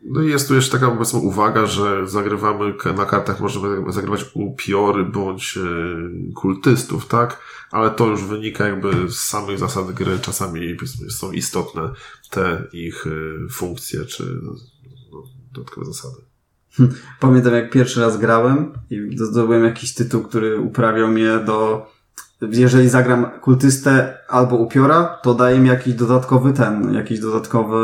No 0.03 0.21
i 0.21 0.29
jest 0.29 0.47
tu 0.47 0.55
jeszcze 0.55 0.71
taka 0.79 0.91
powiedzmy 0.91 1.19
uwaga, 1.19 1.65
że 1.65 2.07
zagrywamy 2.07 2.73
na 2.97 3.05
kartach 3.05 3.39
możemy 3.39 3.91
zagrywać 3.93 4.25
upiory 4.33 5.03
bądź 5.03 5.57
e, 5.57 5.61
kultystów, 6.33 7.07
tak? 7.07 7.39
Ale 7.71 7.91
to 7.91 8.07
już 8.07 8.23
wynika 8.23 8.67
jakby 8.67 9.11
z 9.11 9.19
samych 9.19 9.59
zasad 9.59 9.91
gry. 9.91 10.19
Czasami 10.19 10.77
są 11.09 11.31
istotne 11.31 11.81
te 12.29 12.63
ich 12.73 13.07
e, 13.07 13.49
funkcje 13.49 14.05
czy 14.05 14.39
no, 14.43 14.53
dodatkowe 15.53 15.85
zasady. 15.85 16.21
Hm. 16.73 16.93
Pamiętam 17.19 17.53
jak 17.53 17.71
pierwszy 17.71 18.01
raz 18.01 18.17
grałem 18.17 18.73
i 18.89 19.17
zdobyłem 19.17 19.63
jakiś 19.65 19.93
tytuł, 19.93 20.23
który 20.23 20.59
uprawiał 20.59 21.07
mnie 21.07 21.39
do 21.45 21.87
jeżeli 22.41 22.89
zagram 22.89 23.39
kultystę 23.41 24.17
albo 24.27 24.55
upiora, 24.55 25.19
to 25.23 25.33
daje 25.33 25.59
mi 25.59 25.69
jakiś 25.69 25.93
dodatkowy 25.93 26.53
ten, 26.53 26.93
jakiś 26.93 27.19
dodatkowy 27.19 27.79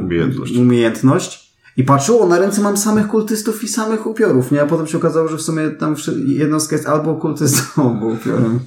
umiejętność. 0.00 0.56
umiejętność. 0.56 1.46
I 1.76 1.84
patrzyło, 1.84 2.26
na 2.26 2.38
ręce 2.38 2.60
mam 2.60 2.76
samych 2.76 3.08
kultystów 3.08 3.64
i 3.64 3.68
samych 3.68 4.06
upiorów, 4.06 4.52
nie? 4.52 4.62
A 4.62 4.66
potem 4.66 4.86
się 4.86 4.98
okazało, 4.98 5.28
że 5.28 5.36
w 5.36 5.42
sumie 5.42 5.70
tam 5.70 5.96
jednostka 6.26 6.76
jest 6.76 6.88
albo 6.88 7.14
kultystą, 7.14 7.64
albo 7.90 8.06
upiorem. 8.06 8.60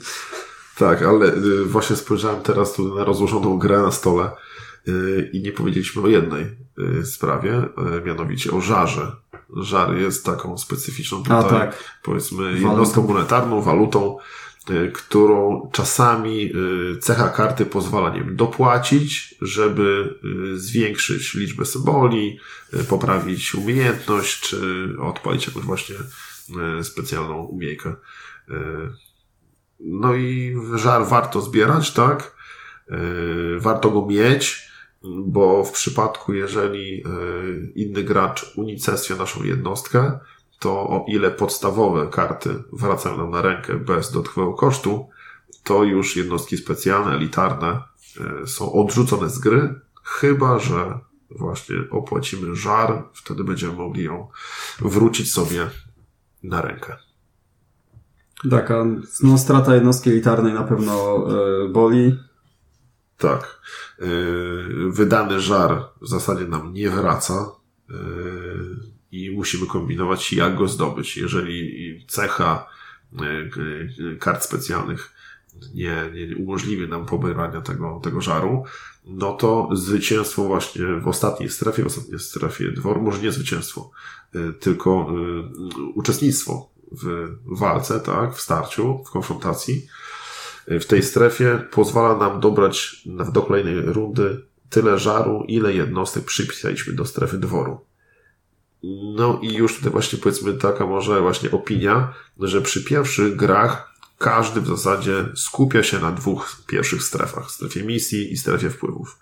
Tak, 0.77 1.01
ale 1.01 1.33
y, 1.33 1.65
właśnie 1.65 1.95
spojrzałem 1.95 2.41
teraz 2.41 2.73
tu 2.73 2.95
na 2.95 3.03
rozłożoną 3.03 3.57
grę 3.57 3.81
na 3.81 3.91
stole 3.91 4.31
y, 4.87 5.29
i 5.33 5.41
nie 5.41 5.51
powiedzieliśmy 5.51 6.01
o 6.01 6.07
jednej 6.07 6.45
y, 6.99 7.05
sprawie, 7.05 7.61
mianowicie 8.05 8.51
o 8.51 8.61
żarze. 8.61 9.11
Żar 9.55 9.97
jest 9.97 10.25
taką 10.25 10.57
specyficzną 10.57 11.17
tutaj, 11.23 11.39
A, 11.39 11.43
tak. 11.43 11.83
powiedzmy, 12.03 12.59
jednostką 12.59 13.07
monetarną, 13.07 13.61
walutą, 13.61 14.17
którą 14.93 15.69
czasami 15.71 16.51
y, 16.55 16.97
cecha 16.97 17.29
karty 17.29 17.65
pozwala 17.65 18.09
nie 18.09 18.23
dopłacić, 18.23 19.35
żeby 19.41 20.15
y, 20.53 20.59
zwiększyć 20.59 21.33
liczbę 21.33 21.65
symboli, 21.65 22.39
poprawić 22.89 23.55
umiejętność, 23.55 24.39
czy 24.39 24.89
odpalić 24.99 25.47
jakąś 25.47 25.63
właśnie 25.63 25.95
specjalną 26.83 27.43
umiejkę. 27.43 27.95
No 29.79 30.15
i 30.15 30.55
żar 30.75 31.05
warto 31.07 31.41
zbierać, 31.41 31.93
tak? 31.93 32.35
warto 33.57 33.91
go 33.91 34.05
mieć, 34.05 34.69
bo 35.03 35.63
w 35.63 35.71
przypadku, 35.71 36.33
jeżeli 36.33 37.03
inny 37.75 38.03
gracz 38.03 38.51
unicestwia 38.55 39.15
naszą 39.15 39.43
jednostkę, 39.43 40.19
to 40.59 40.89
o 40.89 41.05
ile 41.07 41.31
podstawowe 41.31 42.07
karty 42.07 42.63
wracają 42.73 43.17
nam 43.17 43.31
na 43.31 43.41
rękę 43.41 43.75
bez 43.75 44.11
dodatkowego 44.11 44.53
kosztu, 44.53 45.09
to 45.63 45.83
już 45.83 46.15
jednostki 46.15 46.57
specjalne, 46.57 47.11
elitarne 47.11 47.81
są 48.45 48.73
odrzucone 48.73 49.29
z 49.29 49.39
gry, 49.39 49.79
chyba 50.03 50.59
że 50.59 50.99
właśnie 51.31 51.75
opłacimy 51.91 52.55
żar, 52.55 53.03
wtedy 53.13 53.43
będziemy 53.43 53.73
mogli 53.73 54.03
ją 54.03 54.27
wrócić 54.79 55.33
sobie 55.33 55.67
na 56.43 56.61
rękę. 56.61 56.97
Tak, 58.49 58.71
a 58.71 58.85
no, 59.23 59.37
strata 59.37 59.75
jednostki 59.75 60.09
elitarnej 60.09 60.53
na 60.53 60.63
pewno 60.63 61.25
yy, 61.27 61.69
boli. 61.69 62.19
Tak. 63.17 63.61
Yy, 63.99 64.91
wydany 64.91 65.39
żar 65.39 65.85
w 66.01 66.07
zasadzie 66.07 66.45
nam 66.45 66.73
nie 66.73 66.89
wraca 66.89 67.51
yy, 67.89 67.95
i 69.11 69.31
musimy 69.31 69.67
kombinować, 69.67 70.33
jak 70.33 70.55
go 70.55 70.67
zdobyć. 70.67 71.17
Jeżeli 71.17 72.05
cecha 72.07 72.67
kart 74.19 74.43
specjalnych 74.43 75.13
nie, 75.73 75.95
nie 76.13 76.37
umożliwi 76.37 76.87
nam 76.87 77.05
pobierania 77.05 77.61
tego, 77.61 77.99
tego 78.03 78.21
żaru, 78.21 78.63
no 79.05 79.33
to 79.33 79.69
zwycięstwo 79.73 80.43
właśnie 80.43 80.85
w 80.85 81.07
ostatniej 81.07 81.49
strefie, 81.49 81.83
w 81.83 81.87
ostatniej 81.87 82.19
strefie 82.19 82.71
dworu, 82.71 83.01
może 83.01 83.21
nie 83.21 83.31
zwycięstwo, 83.31 83.91
y, 84.35 84.53
tylko 84.53 85.11
y, 85.79 85.83
uczestnictwo 85.95 86.69
w 86.91 87.29
walce, 87.45 87.99
tak, 87.99 88.35
w 88.35 88.41
starciu, 88.41 89.03
w 89.07 89.11
konfrontacji, 89.11 89.87
w 90.67 90.85
tej 90.85 91.03
strefie 91.03 91.67
pozwala 91.71 92.17
nam 92.17 92.39
dobrać 92.39 93.03
do 93.33 93.41
kolejnej 93.41 93.81
rundy 93.81 94.45
tyle 94.69 94.99
żaru, 94.99 95.43
ile 95.47 95.73
jednostek 95.73 96.25
przypisaliśmy 96.25 96.93
do 96.93 97.05
strefy 97.05 97.37
dworu. 97.37 97.88
No 98.83 99.39
i 99.41 99.53
już 99.53 99.75
tutaj 99.75 99.91
właśnie 99.91 100.19
powiedzmy 100.19 100.53
taka 100.53 100.85
może 100.85 101.21
właśnie 101.21 101.51
opinia, 101.51 102.13
że 102.39 102.61
przy 102.61 102.83
pierwszych 102.83 103.35
grach 103.35 103.89
każdy 104.19 104.61
w 104.61 104.67
zasadzie 104.67 105.25
skupia 105.35 105.83
się 105.83 105.99
na 105.99 106.11
dwóch 106.11 106.61
pierwszych 106.67 107.03
strefach, 107.03 107.51
strefie 107.51 107.83
misji 107.83 108.33
i 108.33 108.37
strefie 108.37 108.69
wpływów. 108.69 109.19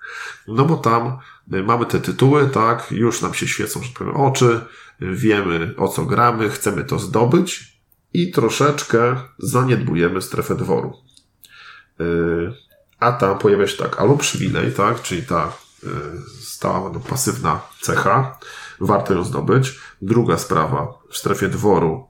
No 0.48 0.66
bo 0.66 0.78
tam 0.78 1.18
y, 1.54 1.64
mamy 1.64 1.86
te 1.86 2.00
tytuły, 2.00 2.50
tak, 2.50 2.92
już 2.92 3.22
nam 3.22 3.34
się 3.34 3.48
świecą, 3.48 3.84
że 3.84 3.90
powiem, 3.98 4.16
oczy, 4.16 4.62
wiemy 5.00 5.74
o 5.78 5.88
co 5.88 6.06
gramy, 6.06 6.50
chcemy 6.50 6.84
to 6.84 7.00
zdobyć 7.00 7.80
i 8.14 8.32
troszeczkę 8.32 9.16
zaniedbujemy 9.40 10.22
strefę 10.22 10.56
dworu. 10.56 10.94
Y, 12.02 12.54
a 13.00 13.12
tam 13.12 13.40
pojawia 13.40 13.68
się 13.68 13.78
tak, 13.78 14.00
albo 14.00 14.18
przywilej, 14.18 14.74
tak, 14.74 15.02
czyli 15.02 15.24
ta 15.24 15.54
y, 15.84 15.88
stała 16.42 16.90
no, 16.94 17.00
pasywna 17.00 17.62
cecha, 17.82 18.40
warto 18.80 19.14
ją 19.14 19.24
zdobyć. 19.24 19.80
Druga 20.02 20.38
sprawa, 20.38 20.94
w 21.10 21.18
strefie 21.18 21.48
dworu, 21.48 22.08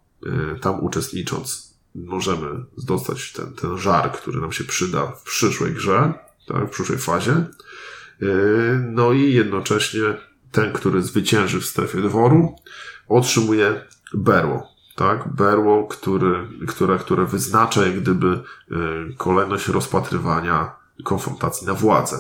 tam 0.62 0.84
uczestnicząc, 0.84 1.78
możemy 1.96 2.66
dostać 2.78 3.32
ten, 3.32 3.54
ten 3.54 3.78
żar, 3.78 4.12
który 4.12 4.42
nam 4.42 4.52
się 4.52 4.64
przyda 4.64 5.08
w 5.08 5.24
przyszłej 5.24 5.74
grze, 5.74 6.14
tak, 6.48 6.68
w 6.68 6.70
przyszłej 6.70 7.00
fazie. 7.00 7.46
Yy, 8.22 8.86
no 8.92 9.14
i 9.14 9.34
jednocześnie 9.34 10.02
ten, 10.52 10.74
który 10.74 11.02
zwycięży 11.02 11.62
w 11.62 11.66
strefie 11.66 12.02
dworu, 12.02 12.56
otrzymuje 13.08 13.86
berło. 14.14 14.68
Tak, 14.96 15.34
berło, 15.34 15.88
który, 15.88 16.48
które, 16.68 17.00
które 17.00 17.26
wyznacza 17.26 17.86
jak 17.86 18.00
gdyby 18.02 18.28
yy, 18.70 19.16
kolejność 19.18 19.68
rozpatrywania 19.68 20.76
konfrontacji 21.04 21.68
na 21.68 21.74
władzę. 21.74 22.18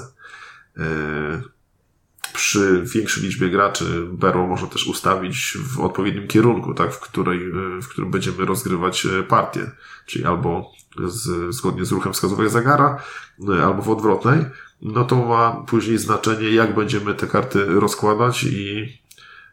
Przy 2.38 2.84
większej 2.86 3.24
liczbie 3.24 3.50
graczy 3.50 4.08
Berło 4.12 4.48
można 4.48 4.68
też 4.68 4.88
ustawić 4.88 5.58
w 5.62 5.80
odpowiednim 5.80 6.28
kierunku, 6.28 6.74
tak, 6.74 6.94
w, 6.94 7.00
której, 7.00 7.40
w 7.82 7.88
którym 7.88 8.12
będziemy 8.12 8.46
rozgrywać 8.46 9.06
e, 9.06 9.24
partię, 9.24 9.72
czyli 10.06 10.26
albo 10.26 10.72
z, 11.06 11.56
zgodnie 11.56 11.86
z 11.86 11.92
ruchem 11.92 12.14
wskazówek 12.14 12.50
zegara, 12.50 13.04
e, 13.50 13.64
albo 13.64 13.82
w 13.82 13.90
odwrotnej, 13.90 14.46
no 14.82 15.04
to 15.04 15.16
ma 15.26 15.52
później 15.68 15.98
znaczenie, 15.98 16.50
jak 16.50 16.76
będziemy 16.76 17.16
te 17.16 17.28
karty 17.28 17.66
rozkładać 17.66 18.44
i, 18.44 19.00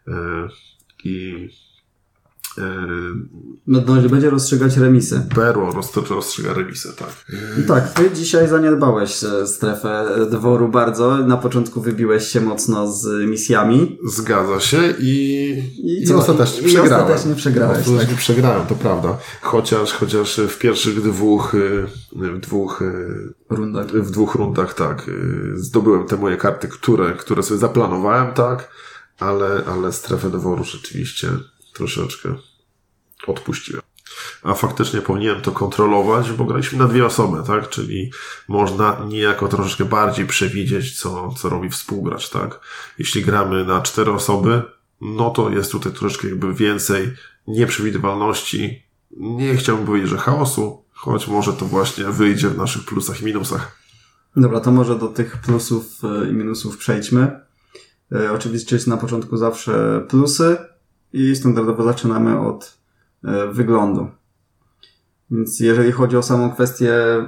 e, 0.08 0.48
i 1.04 1.48
no, 3.66 3.80
no, 3.86 4.08
będzie 4.08 4.30
rozstrzygać 4.30 4.76
remisy. 4.76 5.26
Berło 5.34 5.72
rozstrzyga 6.10 6.52
remisy, 6.52 6.88
tak. 6.96 7.24
Tak, 7.68 7.92
ty 7.92 8.10
dzisiaj 8.10 8.48
zaniedbałeś 8.48 9.24
e, 9.24 9.46
strefę 9.46 10.06
dworu 10.30 10.68
bardzo. 10.68 11.16
Na 11.16 11.36
początku 11.36 11.80
wybiłeś 11.80 12.28
się 12.28 12.40
mocno 12.40 12.92
z 12.92 13.28
misjami. 13.28 13.98
Zgadza 14.06 14.60
się 14.60 14.94
i, 14.98 15.50
i, 15.76 16.08
i 16.08 16.14
ostatecznie 16.14 16.60
i, 16.60 16.64
przegrałem. 16.64 16.90
I 16.90 17.02
ostatecznie 17.02 17.34
przegrałeś. 17.34 17.86
No, 17.86 17.98
tak. 17.98 18.16
przegrałem, 18.16 18.66
to 18.66 18.74
prawda. 18.74 19.18
Chociaż, 19.42 19.92
chociaż 19.92 20.40
w 20.48 20.58
pierwszych 20.58 21.02
dwóch, 21.02 21.54
e, 21.54 21.86
w 22.12 22.40
dwóch 22.40 22.82
e, 22.82 23.54
rundach, 23.54 23.86
w 23.86 24.10
dwóch 24.10 24.34
rundach, 24.34 24.74
tak, 24.74 25.10
zdobyłem 25.54 26.06
te 26.06 26.16
moje 26.16 26.36
karty, 26.36 26.68
które, 26.68 27.12
które 27.12 27.42
sobie 27.42 27.60
zaplanowałem, 27.60 28.34
tak, 28.34 28.70
ale, 29.18 29.62
ale 29.66 29.92
strefę 29.92 30.30
dworu 30.30 30.64
rzeczywiście 30.64 31.28
troszeczkę 31.74 32.34
odpuściłem. 33.26 33.82
A 34.42 34.54
faktycznie 34.54 35.00
powinienem 35.00 35.42
to 35.42 35.52
kontrolować, 35.52 36.32
bo 36.32 36.44
graliśmy 36.44 36.78
na 36.78 36.88
dwie 36.88 37.06
osoby, 37.06 37.42
tak? 37.46 37.68
Czyli 37.68 38.12
można 38.48 39.04
niejako 39.08 39.48
troszeczkę 39.48 39.84
bardziej 39.84 40.26
przewidzieć, 40.26 41.00
co, 41.00 41.34
co 41.38 41.48
robi 41.48 41.70
współgracz, 41.70 42.30
tak? 42.30 42.60
Jeśli 42.98 43.22
gramy 43.22 43.64
na 43.64 43.80
cztery 43.80 44.12
osoby, 44.12 44.62
no 45.00 45.30
to 45.30 45.50
jest 45.50 45.72
tutaj 45.72 45.92
troszeczkę 45.92 46.28
jakby 46.28 46.54
więcej 46.54 47.14
nieprzewidywalności. 47.46 48.82
Nie 49.10 49.56
chciałbym 49.56 49.86
powiedzieć, 49.86 50.10
że 50.10 50.18
chaosu, 50.18 50.84
choć 50.92 51.28
może 51.28 51.52
to 51.52 51.64
właśnie 51.64 52.04
wyjdzie 52.04 52.48
w 52.48 52.58
naszych 52.58 52.84
plusach 52.84 53.20
i 53.20 53.24
minusach. 53.24 53.78
Dobra, 54.36 54.60
to 54.60 54.70
może 54.70 54.98
do 54.98 55.08
tych 55.08 55.36
plusów 55.36 56.04
e, 56.04 56.30
i 56.30 56.32
minusów 56.32 56.76
przejdźmy. 56.76 57.40
E, 58.12 58.32
oczywiście 58.32 58.76
jest 58.76 58.86
na 58.86 58.96
początku 58.96 59.36
zawsze 59.36 60.04
plusy, 60.08 60.56
i 61.14 61.36
standardowo 61.36 61.84
zaczynamy 61.84 62.40
od 62.40 62.78
e, 63.24 63.46
wyglądu. 63.46 64.06
Więc 65.30 65.60
jeżeli 65.60 65.92
chodzi 65.92 66.16
o 66.16 66.22
samą 66.22 66.50
kwestię 66.50 66.94
e, 66.94 67.26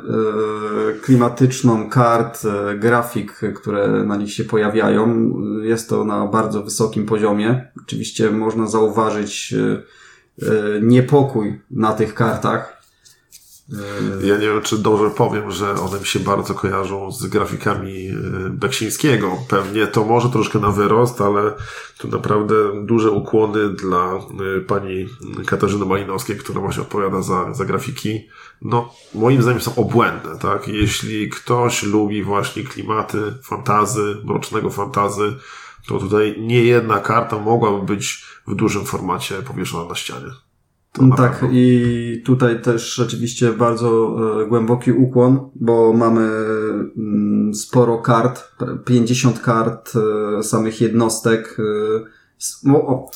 klimatyczną 1.03 1.89
kart, 1.91 2.43
e, 2.45 2.79
grafik, 2.79 3.41
które 3.55 4.05
na 4.05 4.17
nich 4.17 4.33
się 4.33 4.45
pojawiają, 4.45 5.33
jest 5.63 5.89
to 5.89 6.05
na 6.05 6.27
bardzo 6.27 6.63
wysokim 6.63 7.07
poziomie. 7.07 7.73
Oczywiście 7.83 8.31
można 8.31 8.67
zauważyć 8.67 9.55
niepokój 10.83 11.61
na 11.71 11.93
tych 11.93 12.15
kartach, 12.15 12.76
ja 14.21 14.37
nie 14.37 14.47
wiem, 14.47 14.63
czy 14.63 14.79
dobrze 14.79 15.11
powiem, 15.11 15.51
że 15.51 15.75
one 15.75 16.01
mi 16.01 16.07
się 16.07 16.21
bardzo 16.21 16.55
kojarzą 16.55 17.13
z 17.13 17.27
grafikami 17.27 18.09
e, 18.09 18.13
Beksińskiego. 18.51 19.39
Pewnie 19.49 19.87
to 19.87 20.05
może 20.05 20.31
troszkę 20.31 20.59
na 20.59 20.71
wyrost, 20.71 21.21
ale 21.21 21.53
tu 21.99 22.09
naprawdę 22.09 22.55
duże 22.85 23.11
ukłony 23.11 23.69
dla 23.69 24.13
e, 24.15 24.61
pani 24.61 25.09
Katarzyny 25.47 25.87
Malinowskiej, 25.87 26.37
która 26.37 26.61
właśnie 26.61 26.83
odpowiada 26.83 27.23
za, 27.23 27.55
za 27.55 27.65
grafiki. 27.65 28.29
No, 28.63 28.95
moim 29.15 29.43
zdaniem 29.43 29.61
są 29.61 29.75
obłędne, 29.75 30.39
tak? 30.39 30.69
Jeśli 30.69 31.31
ktoś 31.31 31.83
lubi 31.83 32.23
właśnie 32.23 32.65
klimaty 32.65 33.19
fantazy, 33.43 34.17
mrocznego 34.25 34.71
fantazy, 34.71 35.37
to 35.87 35.99
tutaj 35.99 36.37
nie 36.41 36.65
jedna 36.65 36.99
karta 36.99 37.39
mogłaby 37.39 37.87
być 37.87 38.25
w 38.47 38.55
dużym 38.55 38.85
formacie 38.85 39.35
powieszona 39.35 39.89
na 39.89 39.95
ścianie. 39.95 40.46
Tak, 41.17 41.45
i 41.53 42.23
tutaj 42.25 42.63
też 42.63 42.95
rzeczywiście 42.95 43.53
bardzo 43.53 44.17
e, 44.43 44.47
głęboki 44.47 44.93
ukłon, 44.93 45.51
bo 45.55 45.93
mamy 45.93 46.31
mm, 46.97 47.55
sporo 47.55 47.99
kart, 47.99 48.53
50 48.85 49.41
kart 49.41 49.93
e, 50.39 50.43
samych 50.43 50.81
jednostek. 50.81 51.57
E, 52.67 52.73
o, 52.73 53.11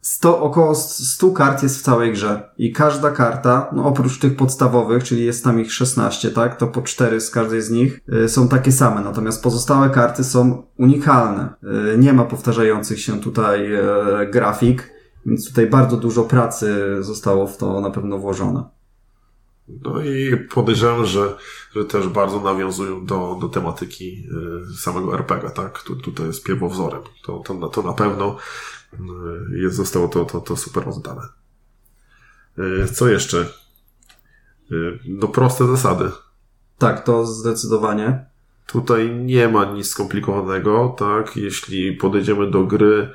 100, 0.00 0.40
około 0.40 0.74
100 0.74 1.30
kart 1.30 1.62
jest 1.62 1.78
w 1.78 1.82
całej 1.82 2.12
grze 2.12 2.50
i 2.58 2.72
każda 2.72 3.10
karta, 3.10 3.70
no 3.72 3.84
oprócz 3.84 4.18
tych 4.18 4.36
podstawowych, 4.36 5.04
czyli 5.04 5.24
jest 5.24 5.44
tam 5.44 5.60
ich 5.60 5.72
16, 5.72 6.30
tak, 6.30 6.56
to 6.56 6.66
po 6.66 6.82
4 6.82 7.20
z 7.20 7.30
każdej 7.30 7.62
z 7.62 7.70
nich 7.70 8.00
są 8.26 8.48
takie 8.48 8.72
same, 8.72 9.00
natomiast 9.00 9.42
pozostałe 9.42 9.90
karty 9.90 10.24
są 10.24 10.62
unikalne. 10.78 11.54
Nie 11.98 12.12
ma 12.12 12.24
powtarzających 12.24 13.00
się 13.00 13.20
tutaj 13.20 13.70
grafik 14.32 14.92
więc 15.26 15.48
tutaj 15.48 15.66
bardzo 15.66 15.96
dużo 15.96 16.24
pracy 16.24 16.96
zostało 17.00 17.46
w 17.46 17.56
to 17.56 17.80
na 17.80 17.90
pewno 17.90 18.18
włożone. 18.18 18.64
No 19.68 20.02
i 20.02 20.36
podejrzewam, 20.54 21.06
że, 21.06 21.36
że 21.76 21.84
też 21.84 22.08
bardzo 22.08 22.40
nawiązują 22.40 23.06
do, 23.06 23.38
do 23.40 23.48
tematyki 23.48 24.26
y, 24.72 24.76
samego 24.76 25.14
RPG, 25.14 25.50
tak? 25.50 25.82
Tu, 25.82 25.96
tutaj 25.96 26.26
jest 26.26 26.44
pierwowzorem. 26.44 27.02
To, 27.24 27.38
to, 27.38 27.68
to 27.68 27.82
na 27.82 27.92
pewno 27.92 28.36
y, 28.92 29.58
jest, 29.58 29.76
zostało 29.76 30.08
to, 30.08 30.24
to, 30.24 30.40
to 30.40 30.56
super 30.56 30.88
oddane. 30.88 31.22
Y, 32.58 32.88
co 32.94 33.08
jeszcze? 33.08 33.46
No 35.04 35.28
proste 35.28 35.66
zasady. 35.66 36.10
Tak, 36.78 37.04
to 37.04 37.26
zdecydowanie. 37.26 38.26
Tutaj 38.66 39.16
nie 39.16 39.48
ma 39.48 39.64
nic 39.64 39.88
skomplikowanego, 39.88 40.94
tak? 40.98 41.36
Jeśli 41.36 41.92
podejdziemy 41.92 42.50
do 42.50 42.64
gry, 42.64 43.10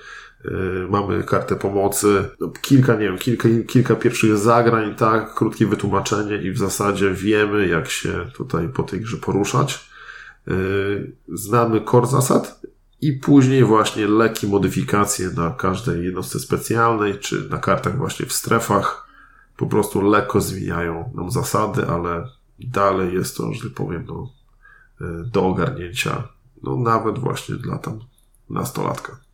mamy 0.89 1.23
kartę 1.23 1.55
pomocy, 1.55 2.29
no, 2.39 2.49
kilka, 2.61 2.93
nie 2.93 2.99
wiem, 2.99 3.17
kilka, 3.17 3.49
kilka 3.67 3.95
pierwszych 3.95 4.37
zagrań, 4.37 4.95
tak? 4.95 5.33
Krótkie 5.33 5.67
wytłumaczenie 5.67 6.37
i 6.37 6.51
w 6.51 6.57
zasadzie 6.57 7.11
wiemy, 7.11 7.67
jak 7.67 7.89
się 7.89 8.29
tutaj 8.33 8.69
po 8.69 8.83
tej 8.83 9.01
grze 9.01 9.17
poruszać. 9.17 9.89
Yy, 10.47 11.11
znamy 11.33 11.81
core 11.81 12.07
zasad 12.07 12.61
i 13.01 13.13
później 13.13 13.63
właśnie 13.63 14.07
lekkie 14.07 14.47
modyfikacje 14.47 15.29
na 15.29 15.49
każdej 15.51 16.05
jednostce 16.05 16.39
specjalnej, 16.39 17.19
czy 17.19 17.49
na 17.49 17.57
kartach 17.57 17.97
właśnie 17.97 18.25
w 18.25 18.33
strefach. 18.33 19.07
Po 19.57 19.67
prostu 19.67 20.01
lekko 20.01 20.41
zmieniają 20.41 21.13
nam 21.15 21.31
zasady, 21.31 21.87
ale 21.87 22.29
dalej 22.59 23.13
jest 23.13 23.37
to, 23.37 23.53
że 23.53 23.63
tak 23.63 23.73
powiem, 23.73 24.05
no, 24.07 24.31
yy, 25.01 25.23
do 25.31 25.45
ogarnięcia, 25.45 26.27
no 26.63 26.75
nawet 26.75 27.19
właśnie 27.19 27.55
dla 27.55 27.77
tam 27.77 27.99
nastolatka. 28.49 29.26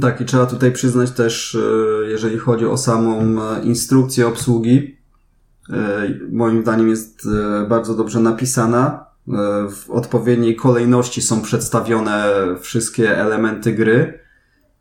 Tak, 0.00 0.20
i 0.20 0.24
trzeba 0.24 0.46
tutaj 0.46 0.72
przyznać 0.72 1.10
też, 1.10 1.58
yy, 2.02 2.10
jeżeli 2.10 2.38
chodzi 2.38 2.66
o 2.66 2.76
samą 2.76 3.36
instrukcję 3.62 4.26
obsługi, 4.26 4.96
moim 6.32 6.62
zdaniem 6.62 6.88
jest 6.88 7.28
bardzo 7.68 7.94
dobrze 7.94 8.20
napisana. 8.20 9.12
E, 9.28 9.68
w 9.70 9.90
odpowiedniej 9.90 10.56
kolejności 10.56 11.22
są 11.22 11.42
przedstawione 11.42 12.24
wszystkie 12.60 13.18
elementy 13.18 13.72
gry 13.72 14.18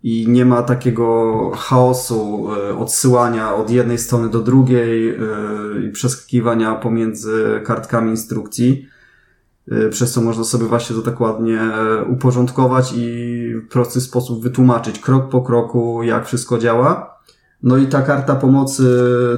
i 0.03 0.25
nie 0.29 0.45
ma 0.45 0.61
takiego 0.61 1.51
chaosu 1.55 2.47
e, 2.53 2.77
odsyłania 2.77 3.55
od 3.55 3.69
jednej 3.69 3.97
strony 3.97 4.29
do 4.29 4.39
drugiej 4.39 5.09
e, 5.09 5.15
i 5.87 5.91
przeskakiwania 5.91 6.75
pomiędzy 6.75 7.61
kartkami 7.65 8.09
instrukcji, 8.09 8.87
przez 9.89 10.11
co 10.11 10.21
można 10.21 10.43
sobie 10.43 10.65
właśnie 10.65 10.95
to 10.95 11.01
tak 11.01 11.21
ładnie 11.21 11.59
uporządkować 12.07 12.93
i 12.95 13.50
prosty 13.69 14.01
sposób 14.01 14.43
wytłumaczyć 14.43 14.99
krok 14.99 15.29
po 15.29 15.41
kroku, 15.41 16.03
jak 16.03 16.25
wszystko 16.25 16.57
działa. 16.57 17.17
No 17.63 17.77
i 17.77 17.87
ta 17.87 18.01
karta 18.01 18.35
pomocy 18.35 18.83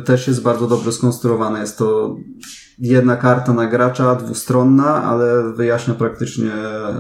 też 0.06 0.28
jest 0.28 0.42
bardzo 0.42 0.68
dobrze 0.68 0.92
skonstruowana. 0.92 1.60
Jest 1.60 1.78
to 1.78 2.16
jedna 2.80 3.16
karta 3.16 3.54
na 3.54 3.68
gracza, 3.68 4.16
dwustronna, 4.16 5.04
ale 5.04 5.54
wyjaśnia 5.54 5.94
praktycznie 5.94 6.54
e, 6.54 6.94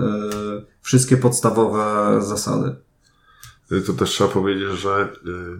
wszystkie 0.81 1.17
podstawowe 1.17 1.86
zasady. 2.21 2.75
To 3.86 3.93
też 3.93 4.10
trzeba 4.10 4.30
powiedzieć, 4.30 4.69
że 4.80 4.91
e, 4.91 5.08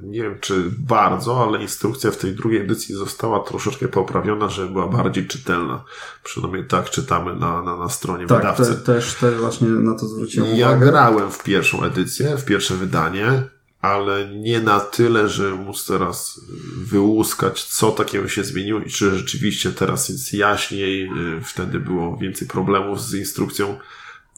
nie 0.04 0.22
wiem 0.22 0.38
czy 0.42 0.72
bardzo, 0.78 1.44
ale 1.44 1.62
instrukcja 1.62 2.12
w 2.12 2.18
tej 2.18 2.36
drugiej 2.36 2.62
edycji 2.62 2.96
została 2.96 3.40
troszeczkę 3.40 3.88
poprawiona, 3.88 4.50
żeby 4.50 4.70
była 4.70 4.88
bardziej 4.88 5.28
czytelna. 5.28 5.84
Przynajmniej 6.24 6.68
tak 6.68 6.90
czytamy 6.90 7.36
na, 7.36 7.62
na, 7.62 7.78
na 7.78 7.90
stronie 7.90 8.28
tak, 8.28 8.38
wydawcy. 8.38 8.76
Tak, 8.76 8.84
też, 8.84 9.16
też 9.16 9.36
właśnie 9.36 9.68
na 9.68 9.96
to 9.96 10.08
zwróciłem 10.08 10.56
ja 10.56 10.68
uwagę. 10.68 10.86
Ja 10.86 10.92
grałem 10.92 11.32
w 11.32 11.44
pierwszą 11.44 11.84
edycję, 11.84 12.38
w 12.38 12.46
pierwsze 12.46 12.76
wydanie 12.76 13.44
ale 13.84 14.28
nie 14.36 14.60
na 14.60 14.80
tyle, 14.80 15.30
że 15.30 15.52
móc 15.52 15.86
teraz 15.86 16.42
wyłuskać, 16.78 17.64
co 17.64 17.92
takiego 17.92 18.28
się 18.28 18.44
zmieniło 18.44 18.80
i 18.80 18.90
czy 18.90 19.18
rzeczywiście 19.18 19.72
teraz 19.72 20.10
jest 20.10 20.34
jaśniej, 20.34 21.04
y, 21.04 21.42
wtedy 21.42 21.80
było 21.80 22.18
więcej 22.18 22.48
problemów 22.48 23.02
z 23.02 23.14
instrukcją, 23.14 23.78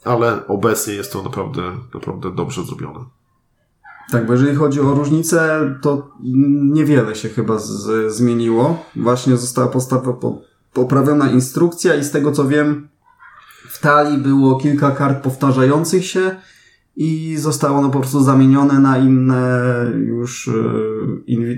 ale 0.04 0.47
obecnie 0.47 0.93
jest 0.93 1.13
to 1.13 1.23
naprawdę, 1.23 1.78
naprawdę 1.93 2.36
dobrze 2.36 2.63
zrobione. 2.63 2.99
Tak, 4.12 4.26
bo 4.26 4.34
jeżeli 4.34 4.56
chodzi 4.56 4.80
o 4.80 4.94
różnice, 4.94 5.62
to 5.82 6.12
niewiele 6.63 7.15
się 7.15 7.30
chyba 7.30 7.60
z, 7.60 8.13
zmieniło. 8.13 8.86
Właśnie 8.96 9.38
została 9.38 9.68
postawa, 9.68 10.13
po, 10.13 10.41
poprawiona 10.74 11.32
instrukcja 11.32 11.96
i 11.96 12.04
z 12.04 12.12
tego 12.12 12.32
co 12.32 12.48
wiem, 12.48 12.88
w 13.70 13.80
talii 13.80 14.18
było 14.18 14.56
kilka 14.56 14.91
kart 14.91 15.24
powtarzających 15.24 16.06
się, 16.06 16.36
i 16.96 17.38
zostało 17.38 17.78
ono 17.78 17.89
po 17.89 18.00
prostu 18.00 18.24
zamienione 18.24 18.80
na 18.80 18.98
inne 18.98 19.86
już 19.96 20.48
e, 20.48 20.52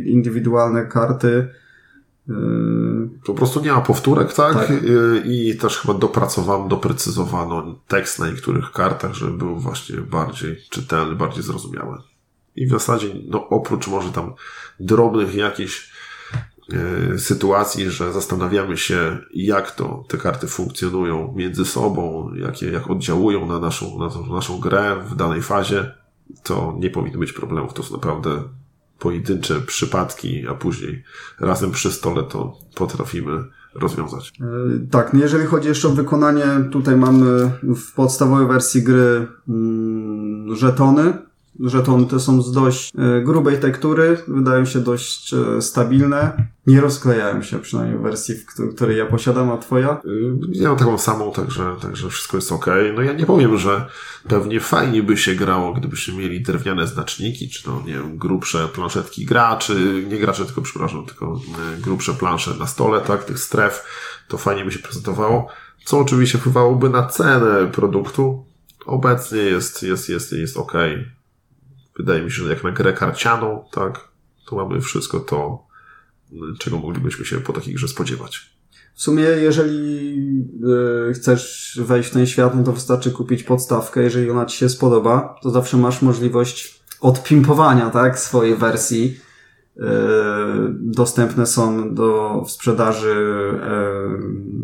indywidualne 0.06 0.86
karty. 0.86 1.50
E, 2.30 2.34
po 3.26 3.34
prostu 3.34 3.62
nie 3.62 3.72
ma 3.72 3.82
powtórek, 3.82 4.34
tak? 4.34 4.54
tak? 4.54 4.72
E, 4.72 4.74
I 5.26 5.58
też 5.58 5.78
chyba 5.78 5.94
dopracowano, 5.94 6.68
doprecyzowano 6.68 7.76
tekst 7.88 8.20
na 8.20 8.28
niektórych 8.28 8.72
kartach, 8.72 9.14
żeby 9.14 9.38
był 9.38 9.60
właśnie 9.60 9.98
bardziej 9.98 10.58
czytelny, 10.70 11.16
bardziej 11.16 11.44
zrozumiały. 11.44 11.98
I 12.58 12.68
w 12.68 12.70
zasadzie, 12.70 13.08
no 13.28 13.50
oprócz 13.50 13.88
może 13.88 14.12
tam 14.12 14.34
drobnych 14.80 15.36
jakichś 15.36 15.92
E, 16.74 17.20
sytuacji, 17.20 17.92
że 17.92 18.14
zastanawiamy 18.14 18.78
się, 18.78 19.18
jak 19.34 19.72
to 19.72 20.04
te 20.08 20.18
karty 20.18 20.48
funkcjonują 20.48 21.34
między 21.36 21.66
sobą, 21.66 22.32
jakie, 22.36 22.72
jak 22.72 22.90
oddziałują 22.90 23.46
na 23.46 23.60
naszą, 23.60 24.00
na 24.00 24.36
naszą 24.36 24.60
grę 24.60 24.96
w 25.10 25.16
danej 25.16 25.42
fazie, 25.42 25.92
to 26.44 26.76
nie 26.80 26.90
powinno 26.90 27.20
być 27.20 27.34
problemów. 27.34 27.74
To 27.74 27.84
są 27.84 27.96
naprawdę 27.96 28.44
pojedyncze 29.00 29.62
przypadki, 29.62 30.48
a 30.48 30.54
później 30.54 31.04
razem 31.40 31.72
przy 31.72 31.92
stole 31.92 32.24
to 32.24 32.58
potrafimy 32.76 33.44
rozwiązać. 33.76 34.34
E, 34.42 34.90
tak, 34.92 35.14
no 35.14 35.20
jeżeli 35.20 35.46
chodzi 35.46 35.68
jeszcze 35.68 35.88
o 35.88 35.92
wykonanie, 35.92 36.46
tutaj 36.72 36.96
mamy 36.96 37.52
w 37.64 37.94
podstawowej 37.96 38.48
wersji 38.48 38.84
gry 38.84 39.28
mm, 39.50 40.56
żetony, 40.56 41.14
Żetony 41.60 42.08
te 42.08 42.20
są 42.20 42.42
z 42.42 42.52
dość 42.52 42.92
e, 42.98 43.22
grubej 43.22 43.60
tektury, 43.60 44.18
wydają 44.28 44.66
się 44.66 44.80
dość 44.80 45.34
e, 45.34 45.62
stabilne. 45.62 46.48
Nie 46.68 46.82
rozklejają 46.82 47.42
się, 47.42 47.60
przynajmniej 47.60 48.00
w 48.00 48.02
wersji, 48.02 48.36
w 48.36 48.76
której 48.76 48.98
ja 48.98 49.06
posiadam, 49.06 49.52
a 49.52 49.58
twoja? 49.58 50.02
Y, 50.06 50.34
ja 50.52 50.70
mam 50.70 50.78
taką 50.78 50.98
samą, 50.98 51.32
także, 51.32 51.76
także 51.82 52.10
wszystko 52.10 52.38
jest 52.38 52.52
ok. 52.52 52.66
No 52.96 53.02
ja 53.02 53.14
nie 53.14 53.26
powiem, 53.26 53.58
że 53.58 53.86
pewnie 54.28 54.60
fajnie 54.60 55.04
by 55.04 55.18
się 55.18 55.36
grało, 55.36 55.74
gdybyśmy 55.74 56.14
mieli 56.14 56.42
drewniane 56.42 56.88
znaczniki, 56.88 57.50
czy 57.50 57.64
to, 57.64 57.84
nie 57.86 57.94
wiem, 57.94 58.18
grubsze 58.18 58.68
planszetki 58.68 59.26
graczy, 59.26 60.06
nie 60.10 60.18
gracze, 60.18 60.46
tylko 60.46 60.62
przepraszam, 60.62 61.06
tylko 61.06 61.40
y, 61.78 61.82
grubsze 61.82 62.14
plansze 62.14 62.54
na 62.60 62.68
stole, 62.68 63.02
tak, 63.02 63.24
tych 63.24 63.40
stref, 63.40 63.86
to 64.28 64.38
fajnie 64.38 64.66
by 64.66 64.72
się 64.72 64.80
prezentowało, 64.80 65.48
co 65.86 66.00
oczywiście 66.00 66.38
wpływałoby 66.38 66.90
na 66.90 67.08
cenę 67.08 67.72
produktu. 67.72 68.46
Obecnie 68.86 69.38
jest, 69.38 69.84
jest, 69.84 70.10
jest, 70.10 70.32
jest 70.34 70.58
ok 70.58 70.74
Wydaje 71.98 72.22
mi 72.22 72.32
się, 72.32 72.44
że 72.44 72.50
jak 72.50 72.64
na 72.64 72.72
grę 72.72 72.94
karcianą, 72.94 73.66
tak, 73.72 74.08
to 74.46 74.56
mamy 74.56 74.82
wszystko 74.82 75.20
to, 75.20 75.68
czego 76.60 76.78
moglibyśmy 76.78 77.26
się 77.26 77.38
po 77.38 77.54
takich 77.54 77.76
grze 77.76 77.88
spodziewać. 77.88 78.58
W 78.98 79.02
sumie, 79.02 79.24
jeżeli 79.24 80.14
y, 81.10 81.14
chcesz 81.14 81.80
wejść 81.84 82.10
w 82.10 82.14
ten 82.14 82.28
świat, 82.28 82.56
no 82.56 82.64
to 82.64 82.74
wystarczy 82.74 83.12
kupić 83.12 83.44
podstawkę. 83.44 84.04
Jeżeli 84.04 84.32
ona 84.32 84.46
ci 84.46 84.58
się 84.58 84.70
spodoba, 84.70 85.36
to 85.42 85.50
zawsze 85.50 85.78
masz 85.78 86.02
możliwość 86.02 86.82
odpimpowania, 87.02 87.90
tak, 87.90 88.20
swojej 88.20 88.56
wersji. 88.56 89.20
Y, 89.78 89.82
dostępne 90.72 91.46
są 91.46 91.94
do 91.96 92.42
w 92.48 92.52
sprzedaży 92.52 93.16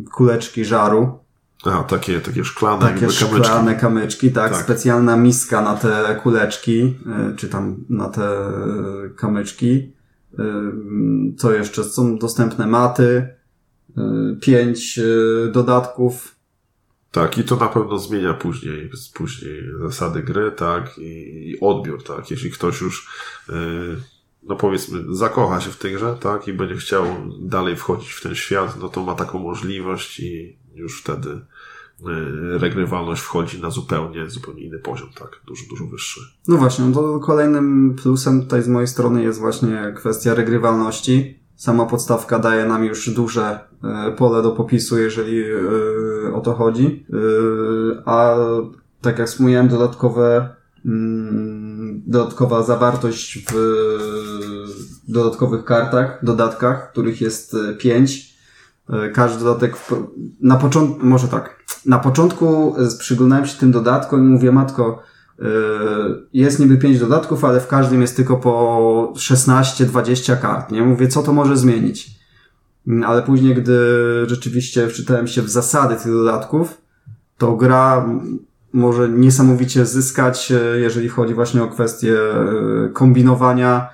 y, 0.06 0.10
kuleczki 0.12 0.65
żaru, 0.65 1.19
a, 1.63 1.84
takie, 1.84 2.21
takie 2.21 2.45
szklane 2.45 2.82
takie 2.82 2.99
kamyczki. 2.99 3.26
szklane 3.26 3.76
kamyczki, 3.76 4.32
tak, 4.32 4.52
tak, 4.52 4.63
specjalna 4.63 5.17
miska 5.17 5.62
na 5.62 5.76
te 5.76 6.19
kuleczki, 6.23 6.95
e, 7.08 7.36
czy 7.36 7.49
tam 7.49 7.86
na 7.89 8.10
te 8.10 8.52
kamyczki. 9.15 9.93
E, 10.39 10.43
co 11.38 11.54
jeszcze? 11.54 11.84
Są 11.84 12.17
dostępne 12.17 12.67
maty, 12.67 13.28
e, 13.97 14.36
pięć 14.41 14.99
dodatków. 15.52 16.36
Tak, 17.12 17.38
i 17.38 17.43
to 17.43 17.56
na 17.56 17.67
pewno 17.67 17.99
zmienia 17.99 18.34
później, 18.34 18.89
później 19.13 19.63
zasady 19.82 20.23
gry, 20.23 20.52
tak, 20.52 20.97
i 20.97 21.58
odbiór, 21.62 22.04
tak. 22.04 22.32
Jeśli 22.32 22.52
ktoś 22.52 22.82
już, 22.82 23.10
no 24.43 24.56
powiedzmy, 24.56 25.04
zakocha 25.10 25.62
się 25.62 25.71
w 25.71 25.78
tej 25.78 25.93
grze, 25.93 26.17
tak, 26.19 26.47
i 26.47 26.54
będzie 26.54 26.76
chciał 26.76 27.06
dalej 27.41 27.76
wchodzić 27.76 28.12
w 28.12 28.21
ten 28.21 28.36
świat, 28.36 28.78
no 28.82 28.89
to 28.89 29.04
ma 29.04 29.15
taką 29.15 29.39
możliwość 29.39 30.19
i 30.19 30.58
już 30.76 31.02
wtedy 31.02 31.41
regrywalność 32.57 33.21
wchodzi 33.21 33.61
na 33.61 33.69
zupełnie, 33.69 34.29
zupełnie 34.29 34.63
inny 34.63 34.79
poziom, 34.79 35.09
tak, 35.19 35.29
dużo, 35.47 35.63
dużo 35.69 35.85
wyższy. 35.85 36.19
No 36.47 36.57
właśnie, 36.57 36.85
no 36.85 36.93
to 36.93 37.19
kolejnym 37.19 37.95
plusem 38.01 38.41
tutaj 38.41 38.63
z 38.63 38.67
mojej 38.67 38.87
strony 38.87 39.23
jest 39.23 39.39
właśnie 39.39 39.93
kwestia 39.95 40.33
regrywalności. 40.33 41.39
Sama 41.55 41.85
podstawka 41.85 42.39
daje 42.39 42.65
nam 42.65 42.85
już 42.85 43.09
duże 43.09 43.59
y, 44.09 44.11
pole 44.11 44.41
do 44.41 44.51
popisu, 44.51 44.97
jeżeli 44.97 45.43
y, 45.43 46.33
o 46.33 46.41
to 46.41 46.53
chodzi. 46.53 47.05
A 48.05 48.35
tak 49.01 49.19
jak 49.19 49.27
wspomniałem, 49.27 49.67
dodatkowe 49.67 50.55
mm, 50.85 52.01
dodatkowa 52.07 52.63
zawartość 52.63 53.45
w 53.51 53.53
dodatkowych 55.07 55.65
kartach, 55.65 56.19
dodatkach, 56.25 56.91
których 56.91 57.21
jest 57.21 57.55
pięć, 57.79 58.33
każdy 59.13 59.43
dodatek, 59.43 59.78
w, 59.78 59.91
na 60.41 60.56
początku, 60.56 61.06
może 61.06 61.28
tak, 61.28 61.63
na 61.86 62.00
początku 62.00 62.76
e, 62.78 62.98
przyglądałem 63.00 63.46
się 63.46 63.58
tym 63.60 63.72
dodatkom 63.72 64.19
i 64.19 64.28
mówię, 64.28 64.52
matko, 64.52 65.04
e, 65.39 65.46
jest 66.34 66.60
niby 66.60 66.78
pięć 66.78 67.00
dodatków, 67.00 67.46
ale 67.46 67.60
w 67.60 67.67
każdym 67.67 68.02
jest 68.02 68.15
tylko 68.15 68.38
po 68.38 69.13
16-20 69.15 70.39
kart, 70.39 70.72
nie? 70.72 70.82
Mówię, 70.82 71.08
co 71.08 71.24
to 71.24 71.34
może 71.34 71.58
zmienić? 71.58 72.10
Mm, 72.88 73.04
ale 73.04 73.22
później, 73.22 73.56
gdy 73.56 73.80
rzeczywiście 74.28 74.88
wczytałem 74.88 75.28
się 75.28 75.41
w 75.41 75.50
zasady 75.50 75.96
tych 75.96 76.12
dodatków, 76.12 76.82
to 77.38 77.56
gra 77.56 78.10
może 78.74 79.10
niesamowicie 79.10 79.86
zyskać, 79.86 80.52
e, 80.52 80.80
jeżeli 80.80 81.10
chodzi 81.10 81.34
właśnie 81.34 81.63
o 81.63 81.67
kwestie 81.67 82.17
e, 82.19 82.89
kombinowania 82.89 83.89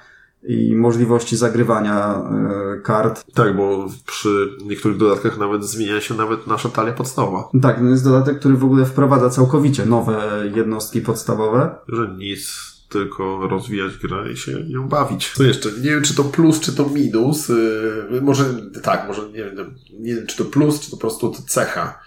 i 0.49 0.75
możliwości 0.75 1.37
zagrywania 1.37 2.15
e, 2.15 2.81
kart. 2.81 3.23
Tak, 3.33 3.57
bo 3.57 3.87
przy 4.05 4.49
niektórych 4.65 4.97
dodatkach 4.97 5.37
nawet 5.37 5.63
zmienia 5.63 6.01
się 6.01 6.13
nawet 6.13 6.47
nasza 6.47 6.69
talia 6.69 6.93
podstawowa. 6.93 7.49
Tak, 7.61 7.81
no 7.81 7.89
jest 7.89 8.03
dodatek, 8.03 8.39
który 8.39 8.55
w 8.55 8.63
ogóle 8.63 8.85
wprowadza 8.85 9.29
całkowicie 9.29 9.85
nowe 9.85 10.43
jednostki 10.55 11.01
podstawowe. 11.01 11.75
Że 11.87 12.15
nic, 12.17 12.73
tylko 12.89 13.47
rozwijać 13.47 13.97
grę 13.97 14.31
i 14.31 14.37
się 14.37 14.63
nią 14.63 14.87
bawić. 14.87 15.31
Co 15.35 15.43
jeszcze? 15.43 15.71
Nie 15.71 15.89
wiem, 15.89 16.01
czy 16.01 16.15
to 16.15 16.23
plus, 16.23 16.59
czy 16.59 16.75
to 16.75 16.89
minus. 16.89 17.49
Yy, 17.49 18.21
może 18.21 18.45
tak, 18.83 19.07
może 19.07 19.29
nie 19.29 19.43
wiem, 19.43 19.75
nie 19.99 20.15
wiem, 20.15 20.27
czy 20.27 20.37
to 20.37 20.45
plus, 20.45 20.79
czy 20.79 20.91
to 20.91 20.97
po 20.97 21.01
prostu 21.01 21.29
to 21.29 21.41
cecha. 21.47 21.99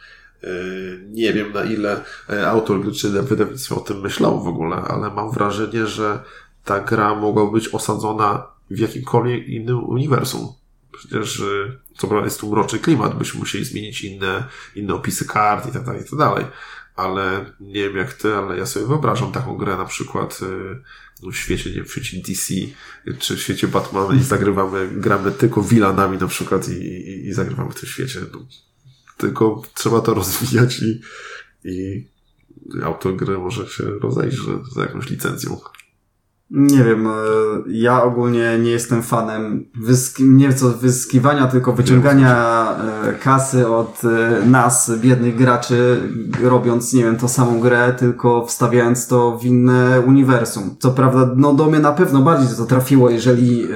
Yy, 0.43 0.49
nie 1.11 1.33
wiem, 1.33 1.53
na 1.53 1.65
ile 1.65 2.01
e, 2.31 2.49
autor 2.51 2.81
gry 2.81 2.93
czy 2.93 3.09
wydawnictwo 3.09 3.77
o 3.77 3.81
tym 3.81 4.01
myślał 4.01 4.43
w 4.43 4.47
ogóle, 4.47 4.77
ale 4.77 5.11
mam 5.11 5.31
wrażenie, 5.31 5.87
że 5.87 6.19
ta 6.65 6.81
gra 6.81 7.15
mogła 7.15 7.51
być 7.51 7.69
osadzona 7.69 8.47
w 8.71 8.79
jakimkolwiek 8.79 9.49
innym 9.49 9.85
uniwersum. 9.85 10.49
Przecież 10.93 11.41
y, 11.41 11.79
co 11.99 12.07
prawda 12.07 12.25
jest 12.25 12.41
tu 12.41 12.51
mroczny 12.51 12.79
klimat, 12.79 13.19
byśmy 13.19 13.41
musieli 13.41 13.65
zmienić 13.65 14.05
inne, 14.05 14.45
inne 14.75 14.95
opisy 14.95 15.25
kart 15.25 15.69
i 15.69 15.73
tak 15.73 15.85
dalej, 15.85 16.03
i 16.03 16.05
tak 16.05 16.19
dalej. 16.19 16.45
Ale 16.97 17.53
nie 17.61 17.83
wiem 17.83 17.97
jak 17.97 18.13
ty, 18.13 18.35
ale 18.35 18.59
ja 18.59 18.67
sobie 18.67 18.87
wyobrażam 18.87 19.33
taką 19.33 19.57
grę 19.57 19.77
na 19.77 19.85
przykład 19.85 20.41
y, 21.23 21.31
w 21.31 21.37
świecie, 21.37 21.71
nie 21.71 21.77
wiem, 21.77 21.85
w 21.85 21.93
świecie 21.93 22.23
DC 22.27 22.55
czy 23.19 23.37
w 23.37 23.41
świecie 23.41 23.69
Batmana 23.69 24.15
i 24.15 24.23
zagrywamy, 24.23 24.89
gramy 24.89 25.33
tylko 25.33 25.63
villanami 25.63 26.19
na 26.19 26.27
przykład 26.27 26.69
i, 26.69 26.73
i, 26.73 27.27
i 27.27 27.33
zagrywamy 27.33 27.71
w 27.71 27.81
tym 27.81 27.89
świecie. 27.89 28.21
No, 28.33 28.47
tylko 29.17 29.63
trzeba 29.75 30.01
to 30.01 30.15
rozwijać 30.15 30.83
i, 30.83 31.01
i 31.65 32.09
autor 32.83 33.17
gry 33.17 33.39
może 33.39 33.67
się 33.67 33.85
rozejść 33.85 34.39
za 34.75 34.83
jakąś 34.83 35.11
licencją. 35.11 35.61
Nie 36.55 36.85
wiem, 36.85 37.07
e, 37.07 37.11
ja 37.67 38.03
ogólnie 38.03 38.59
nie 38.59 38.71
jestem 38.71 39.03
fanem 39.03 39.65
wyski, 39.75 40.25
nie 40.25 40.55
co 40.55 40.69
wyskiwania, 40.69 41.47
tylko 41.47 41.73
wyciągania 41.73 42.67
e, 43.05 43.13
kasy 43.13 43.69
od 43.69 44.03
e, 44.05 44.47
nas, 44.47 44.93
biednych 45.01 45.37
graczy, 45.37 46.01
robiąc, 46.43 46.93
nie 46.93 47.05
wiem, 47.05 47.17
tą 47.17 47.29
samą 47.29 47.61
grę, 47.61 47.95
tylko 47.99 48.47
wstawiając 48.47 49.07
to 49.07 49.39
w 49.39 49.45
inne 49.45 50.01
uniwersum. 50.07 50.77
Co 50.79 50.91
prawda, 50.91 51.31
no 51.37 51.55
do 51.55 51.67
mnie 51.67 51.79
na 51.79 51.93
pewno 51.93 52.23
bardziej 52.23 52.57
to 52.57 52.65
trafiło, 52.65 53.11
jeżeli 53.11 53.67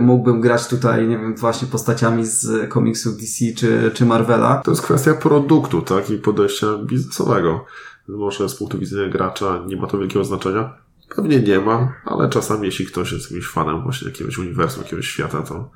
mógłbym 0.00 0.40
grać 0.40 0.68
tutaj, 0.68 1.08
nie 1.08 1.18
wiem, 1.18 1.36
właśnie 1.36 1.68
postaciami 1.68 2.26
z 2.26 2.70
komiksu 2.70 3.12
DC 3.12 3.44
czy, 3.56 3.90
czy 3.94 4.06
Marvela. 4.06 4.62
To 4.64 4.70
jest 4.70 4.82
kwestia 4.82 5.14
produktu, 5.14 5.82
tak, 5.82 6.10
i 6.10 6.18
podejścia 6.18 6.66
biznesowego. 6.84 7.64
Może 8.08 8.48
z 8.48 8.54
punktu 8.54 8.78
widzenia 8.78 9.08
gracza 9.08 9.64
nie 9.66 9.76
ma 9.76 9.86
to 9.86 9.98
wielkiego 9.98 10.24
znaczenia, 10.24 10.74
Pewnie 11.16 11.40
nie 11.40 11.60
ma, 11.60 11.94
ale 12.04 12.28
czasami 12.28 12.66
jeśli 12.66 12.86
ktoś 12.86 13.12
jest 13.12 13.30
jakimś 13.30 13.48
fanem 13.48 13.82
właśnie 13.82 14.08
jakiegoś 14.08 14.38
uniwersum, 14.38 14.82
jakiegoś 14.82 15.08
świata, 15.08 15.42
to 15.42 15.70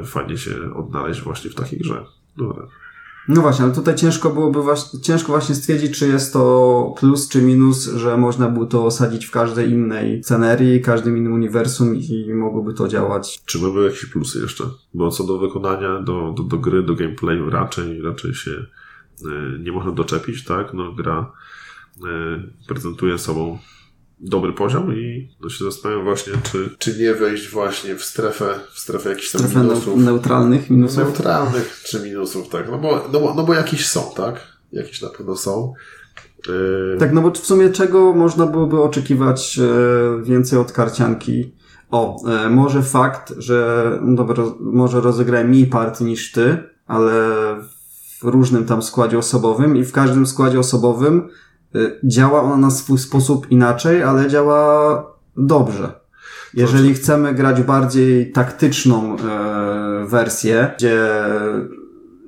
e, 0.00 0.04
fajnie 0.04 0.36
się 0.36 0.74
odnaleźć 0.74 1.22
właśnie 1.22 1.50
w 1.50 1.54
takiej 1.54 1.78
grze. 1.78 2.04
Dobra. 2.36 2.66
No 3.28 3.40
właśnie, 3.40 3.64
ale 3.64 3.74
tutaj 3.74 3.94
ciężko 3.94 4.30
byłoby 4.30 4.62
właśnie, 4.62 5.00
ciężko 5.00 5.32
właśnie 5.32 5.54
stwierdzić, 5.54 5.98
czy 5.98 6.08
jest 6.08 6.32
to 6.32 6.94
plus 6.98 7.28
czy 7.28 7.42
minus, 7.42 7.84
że 7.84 8.16
można 8.16 8.48
było 8.48 8.66
to 8.66 8.86
osadzić 8.86 9.26
w 9.26 9.30
każdej 9.30 9.70
innej 9.70 10.24
scenerii, 10.24 10.80
każdym 10.80 11.16
innym 11.16 11.32
uniwersum 11.32 11.96
i 11.96 12.34
mogłoby 12.34 12.74
to 12.74 12.88
działać. 12.88 13.40
Czy 13.44 13.58
mamy 13.58 13.84
jakieś 13.84 14.06
plusy 14.06 14.40
jeszcze? 14.40 14.64
Bo 14.94 15.10
co 15.10 15.24
do 15.24 15.38
wykonania, 15.38 16.00
do, 16.00 16.32
do, 16.36 16.42
do 16.42 16.58
gry, 16.58 16.82
do 16.82 16.94
gameplayu 16.94 17.50
raczej, 17.50 18.02
raczej 18.02 18.34
się 18.34 18.50
y, 18.50 18.66
nie 19.60 19.72
można 19.72 19.92
doczepić, 19.92 20.44
tak? 20.44 20.74
No 20.74 20.92
gra 20.92 21.32
y, 21.96 22.00
prezentuje 22.66 23.18
sobą 23.18 23.58
dobry 24.20 24.52
poziom 24.52 24.94
i 24.94 25.28
no 25.40 25.48
się 25.48 25.64
zastanawiam 25.64 26.04
właśnie, 26.04 26.32
czy, 26.52 26.70
czy 26.78 26.98
nie 26.98 27.14
wejść 27.14 27.50
właśnie 27.50 27.94
w 27.94 28.04
strefę, 28.04 28.54
w 28.72 28.78
strefę 28.78 29.08
jakichś 29.08 29.30
tam 29.30 29.40
strefę 29.40 29.60
minusów. 29.60 29.96
neutralnych 29.96 30.70
minusów. 30.70 30.98
Neutralnych 30.98 31.82
czy 31.84 32.00
minusów, 32.00 32.48
tak. 32.48 32.70
No 32.70 32.78
bo, 32.78 33.08
no 33.12 33.20
bo, 33.20 33.34
no 33.34 33.44
bo 33.44 33.54
jakieś 33.54 33.86
są, 33.86 34.02
tak? 34.16 34.40
Jakieś 34.72 35.02
na 35.02 35.08
pewno 35.08 35.36
są. 35.36 35.72
Yy... 36.48 36.96
Tak, 36.98 37.12
no 37.12 37.20
bo 37.22 37.30
w 37.30 37.38
sumie 37.38 37.70
czego 37.70 38.12
można 38.14 38.46
byłoby 38.46 38.82
oczekiwać 38.82 39.58
e, 39.58 40.22
więcej 40.22 40.58
od 40.58 40.72
karcianki? 40.72 41.54
O, 41.90 42.28
e, 42.28 42.50
może 42.50 42.82
fakt, 42.82 43.34
że 43.38 43.90
no 44.02 44.16
dobra, 44.16 44.44
może 44.60 45.00
rozegraj 45.00 45.44
mniej 45.44 45.66
partii 45.66 46.04
niż 46.04 46.32
ty, 46.32 46.56
ale 46.86 47.12
w 48.20 48.24
różnym 48.24 48.64
tam 48.64 48.82
składzie 48.82 49.18
osobowym 49.18 49.76
i 49.76 49.84
w 49.84 49.92
każdym 49.92 50.26
składzie 50.26 50.58
osobowym 50.58 51.28
działa 52.04 52.42
ona 52.42 52.56
na 52.56 52.70
swój 52.70 52.98
sposób 52.98 53.50
inaczej, 53.50 54.02
ale 54.02 54.28
działa 54.28 55.04
dobrze. 55.36 55.92
Jeżeli 56.54 56.94
chcemy 56.94 57.34
grać 57.34 57.62
bardziej 57.62 58.32
taktyczną 58.32 59.16
e, 59.16 60.06
wersję, 60.06 60.70
gdzie 60.76 61.08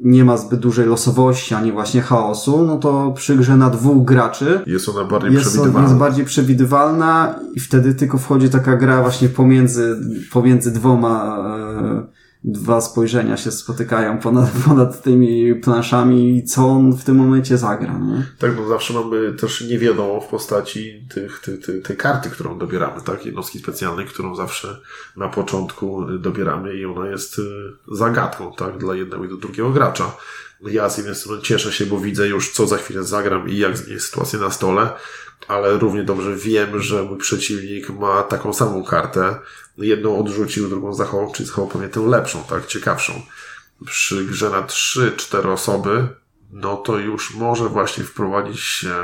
nie 0.02 0.24
ma 0.24 0.36
zbyt 0.36 0.60
dużej 0.60 0.86
losowości 0.86 1.54
ani 1.54 1.72
właśnie 1.72 2.00
chaosu, 2.00 2.66
no 2.66 2.76
to 2.76 3.12
przy 3.16 3.36
grze 3.36 3.56
na 3.56 3.70
dwóch 3.70 4.04
graczy 4.04 4.60
jest 4.66 4.88
ona 4.88 5.04
bardziej 5.04 5.32
jest, 5.32 5.46
przewidywalna. 5.46 5.88
Jest 5.88 5.98
bardziej 5.98 6.24
przewidywalna 6.24 7.34
i 7.54 7.60
wtedy 7.60 7.94
tylko 7.94 8.18
wchodzi 8.18 8.50
taka 8.50 8.76
gra 8.76 9.02
właśnie 9.02 9.28
pomiędzy, 9.28 9.96
pomiędzy 10.32 10.72
dwoma 10.72 11.38
e, 11.82 12.06
dwa 12.44 12.80
spojrzenia 12.80 13.36
się 13.36 13.52
spotykają 13.52 14.18
ponad, 14.18 14.50
ponad 14.66 15.02
tymi 15.02 15.54
planszami, 15.54 16.44
co 16.44 16.66
on 16.66 16.92
w 16.92 17.04
tym 17.04 17.16
momencie 17.16 17.58
zagra. 17.58 17.98
Nie? 17.98 18.26
Tak, 18.38 18.56
bo 18.56 18.68
zawsze 18.68 18.94
mamy 18.94 19.32
też 19.32 19.60
niewiadomą 19.60 20.20
w 20.20 20.26
postaci 20.26 21.06
tych, 21.14 21.40
tych, 21.40 21.60
tych, 21.60 21.82
tej 21.82 21.96
karty, 21.96 22.30
którą 22.30 22.58
dobieramy, 22.58 23.02
tak? 23.02 23.26
Jednostki 23.26 23.58
specjalnej, 23.58 24.06
którą 24.06 24.36
zawsze 24.36 24.80
na 25.16 25.28
początku 25.28 26.04
dobieramy 26.18 26.74
i 26.74 26.86
ona 26.86 27.06
jest 27.06 27.38
y, 27.38 27.42
zagadką, 27.92 28.52
tak? 28.52 28.78
Dla 28.78 28.94
jednego 28.94 29.24
i 29.24 29.28
do 29.28 29.36
drugiego 29.36 29.70
gracza. 29.70 30.16
Ja 30.60 30.90
z 30.90 30.98
jednej 30.98 31.14
strony 31.14 31.42
cieszę 31.42 31.72
się, 31.72 31.86
bo 31.86 31.98
widzę 31.98 32.28
już, 32.28 32.52
co 32.52 32.66
za 32.66 32.76
chwilę 32.76 33.04
zagram 33.04 33.48
i 33.48 33.58
jak 33.58 33.88
jest 33.88 34.06
sytuacja 34.06 34.38
na 34.38 34.50
stole, 34.50 34.90
ale 35.48 35.78
równie 35.78 36.02
dobrze 36.04 36.36
wiem, 36.36 36.82
że 36.82 37.02
mój 37.02 37.18
przeciwnik 37.18 37.90
ma 37.90 38.22
taką 38.22 38.52
samą 38.52 38.84
kartę, 38.84 39.34
jedną 39.78 40.18
odrzucił, 40.18 40.68
drugą 40.68 40.94
zachował, 40.94 41.32
czyli 41.32 41.48
zachował 41.48 41.70
pewnie 41.70 41.88
tę 41.88 42.00
lepszą, 42.00 42.44
tak, 42.48 42.66
ciekawszą. 42.66 43.12
Przy 43.86 44.24
grze 44.24 44.50
na 44.50 44.62
3-4 44.62 45.52
osoby, 45.52 46.08
no 46.52 46.76
to 46.76 46.98
już 46.98 47.34
może 47.34 47.68
właśnie 47.68 48.04
wprowadzić 48.04 48.60
się, 48.60 48.94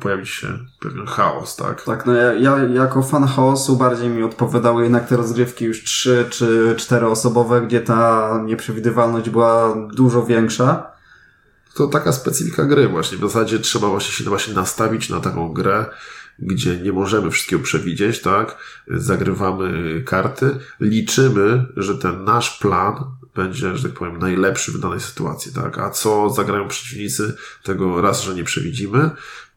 pojawić 0.00 0.28
się 0.28 0.58
pewien 0.80 1.06
chaos, 1.06 1.56
tak? 1.56 1.82
Tak, 1.82 2.06
no 2.06 2.12
ja, 2.12 2.32
ja 2.32 2.58
jako 2.58 3.02
fan 3.02 3.26
chaosu 3.26 3.76
bardziej 3.76 4.08
mi 4.08 4.22
odpowiadały 4.22 4.82
jednak 4.82 5.08
te 5.08 5.16
rozgrywki 5.16 5.64
już 5.64 5.84
3 5.84 6.26
czy 6.30 6.74
4 6.78 7.06
osobowe, 7.06 7.62
gdzie 7.62 7.80
ta 7.80 8.30
nieprzewidywalność 8.44 9.30
była 9.30 9.76
dużo 9.92 10.24
większa. 10.24 10.94
To 11.74 11.86
taka 11.86 12.12
specyfika 12.12 12.64
gry 12.64 12.88
właśnie. 12.88 13.18
W 13.18 13.20
zasadzie 13.20 13.58
trzeba 13.58 13.88
właśnie 13.88 14.12
się 14.12 14.24
właśnie 14.24 14.54
nastawić 14.54 15.10
na 15.10 15.20
taką 15.20 15.52
grę, 15.52 15.86
gdzie 16.38 16.76
nie 16.76 16.92
możemy 16.92 17.30
wszystkiego 17.30 17.62
przewidzieć, 17.62 18.20
tak? 18.20 18.56
Zagrywamy 18.88 20.02
karty, 20.06 20.58
liczymy, 20.80 21.66
że 21.76 21.98
ten 21.98 22.24
nasz 22.24 22.58
plan 22.58 23.04
będzie, 23.34 23.76
że 23.76 23.88
tak 23.88 23.98
powiem, 23.98 24.18
najlepszy 24.18 24.72
w 24.72 24.78
danej 24.78 25.00
sytuacji, 25.00 25.52
tak? 25.52 25.78
A 25.78 25.90
co 25.90 26.30
zagrają 26.30 26.68
przeciwnicy, 26.68 27.36
tego 27.62 28.00
raz, 28.00 28.22
że 28.22 28.34
nie 28.34 28.44
przewidzimy 28.44 29.10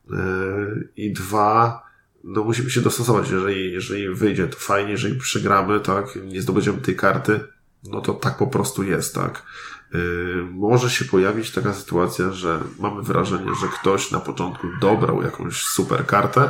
yy, 0.09 0.89
i 0.97 1.13
dwa, 1.13 1.83
no 2.23 2.43
musimy 2.43 2.69
się 2.69 2.81
dostosować. 2.81 3.29
Jeżeli, 3.29 3.71
jeżeli 3.71 4.09
wyjdzie, 4.09 4.47
to 4.47 4.57
fajnie, 4.57 4.91
jeżeli 4.91 5.19
przegramy, 5.19 5.79
tak? 5.79 6.05
Nie 6.25 6.41
zdobędziemy 6.41 6.77
tej 6.77 6.95
karty, 6.95 7.39
no 7.83 8.01
to 8.01 8.13
tak 8.13 8.37
po 8.37 8.47
prostu 8.47 8.83
jest, 8.83 9.15
tak? 9.15 9.43
Yy, 9.93 10.47
może 10.51 10.89
się 10.89 11.05
pojawić 11.05 11.51
taka 11.51 11.73
sytuacja, 11.73 12.31
że 12.31 12.59
mamy 12.79 13.01
wrażenie, 13.01 13.51
że 13.61 13.67
ktoś 13.67 14.11
na 14.11 14.19
początku 14.19 14.67
dobrał 14.81 15.23
jakąś 15.23 15.63
super 15.63 16.05
kartę, 16.05 16.49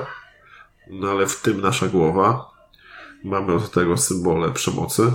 no 0.90 1.10
ale 1.10 1.28
w 1.28 1.42
tym 1.42 1.62
nasza 1.62 1.88
głowa 1.88 2.52
mamy 3.24 3.54
od 3.54 3.72
tego 3.72 3.98
symbole 3.98 4.52
przemocy, 4.52 5.12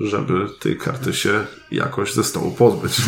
żeby 0.00 0.46
tej 0.60 0.78
karty 0.78 1.14
się 1.14 1.46
jakoś 1.70 2.14
ze 2.14 2.24
stołu 2.24 2.50
pozbyć. 2.50 2.96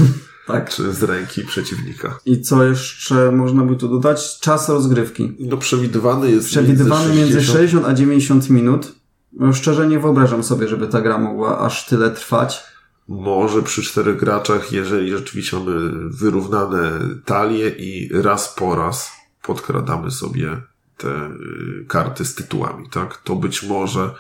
Tak. 0.47 0.71
Czy 0.71 0.93
z 0.93 1.03
ręki 1.03 1.45
przeciwnika. 1.45 2.19
I 2.27 2.41
co 2.41 2.65
jeszcze 2.65 3.33
można 3.33 3.63
by 3.63 3.77
tu 3.77 3.89
dodać? 3.89 4.41
Czas 4.41 4.69
rozgrywki. 4.69 5.37
No 5.39 5.57
przewidywany 5.57 6.31
jest 6.31 6.47
przewidywany 6.47 7.15
między 7.15 7.33
60, 7.33 7.37
między 7.37 7.53
60 7.53 7.87
a 7.87 7.95
90 7.95 8.51
minut. 8.51 8.93
No 9.33 9.53
szczerze 9.53 9.89
nie 9.89 9.99
wyobrażam 9.99 10.43
sobie, 10.43 10.69
żeby 10.69 10.87
ta 10.87 11.01
gra 11.01 11.19
mogła 11.19 11.59
aż 11.59 11.87
tyle 11.87 12.11
trwać. 12.11 12.63
Może 13.09 13.63
przy 13.63 13.83
czterech 13.83 14.17
graczach, 14.17 14.73
jeżeli 14.73 15.11
rzeczywiście 15.11 15.57
mamy 15.59 15.91
wyrównane 16.11 16.91
talie 17.25 17.69
i 17.69 18.11
raz 18.23 18.55
po 18.55 18.77
raz 18.77 19.13
podkradamy 19.43 20.11
sobie 20.11 20.61
te 20.97 21.09
y, 21.09 21.85
karty 21.89 22.25
z 22.25 22.35
tytułami, 22.35 22.89
tak? 22.91 23.17
To 23.17 23.37
być 23.37 23.63
może 23.63 24.11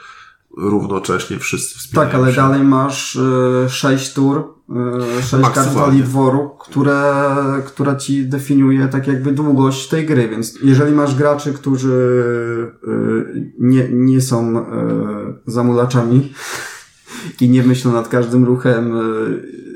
równocześnie 0.56 1.38
wszyscy 1.38 1.78
wspierają 1.78 2.10
Tak, 2.10 2.20
ale 2.20 2.30
się. 2.30 2.36
dalej 2.36 2.62
masz 2.64 3.16
y, 3.16 3.66
sześć 3.68 4.12
tur 4.12 4.54
yy, 4.68 5.22
sześć 5.22 5.48
kart 5.54 5.74
talii 5.74 6.02
dworu, 6.02 6.50
które, 6.60 7.24
która 7.66 7.96
ci 7.96 8.26
definiuje 8.26 8.88
tak 8.88 9.06
jakby 9.06 9.32
długość 9.32 9.88
tej 9.88 10.06
gry, 10.06 10.28
więc 10.28 10.58
jeżeli 10.62 10.92
masz 10.92 11.14
graczy, 11.14 11.52
którzy 11.52 11.92
yy, 12.86 13.52
nie, 13.58 13.88
nie 13.88 14.20
są 14.20 14.52
yy, 14.52 15.40
zamulaczami 15.46 16.32
i 17.40 17.48
nie 17.48 17.62
myślą 17.62 17.92
nad 17.92 18.08
każdym 18.08 18.44
ruchem 18.44 18.96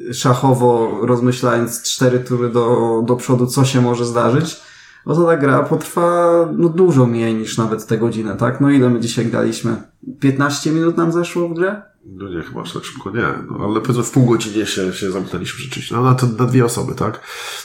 yy, 0.06 0.14
szachowo, 0.14 0.98
rozmyślając 1.02 1.82
cztery 1.82 2.20
tury 2.20 2.48
do, 2.48 3.02
do 3.06 3.16
przodu, 3.16 3.46
co 3.46 3.64
się 3.64 3.80
może 3.80 4.06
zdarzyć, 4.06 4.60
no 5.06 5.14
to 5.14 5.26
ta 5.26 5.36
gra 5.36 5.62
potrwa 5.62 6.30
no, 6.56 6.68
dużo 6.68 7.06
mniej 7.06 7.34
niż 7.34 7.58
nawet 7.58 7.86
tę 7.86 7.98
godzinę, 7.98 8.36
tak? 8.36 8.60
No 8.60 8.70
ile 8.70 8.90
my 8.90 9.00
dzisiaj 9.00 9.26
graliśmy? 9.26 9.82
15 10.20 10.70
minut 10.70 10.96
nam 10.96 11.12
zeszło 11.12 11.48
w 11.48 11.54
grę? 11.54 11.82
No 12.06 12.28
nie, 12.28 12.42
chyba 12.42 12.62
tak 12.62 12.84
szybko 12.84 13.10
nie, 13.10 13.26
no, 13.50 13.64
ale 13.64 13.80
powiedzmy 13.80 14.02
w 14.02 14.10
pół 14.10 14.26
godzinie 14.26 14.66
się, 14.66 14.92
się 14.92 15.10
zamknęliśmy 15.10 15.60
rzeczywiście. 15.64 15.94
No 15.94 16.02
na, 16.02 16.14
to, 16.14 16.26
na 16.26 16.44
dwie 16.44 16.64
osoby, 16.64 16.94
tak? 16.94 17.20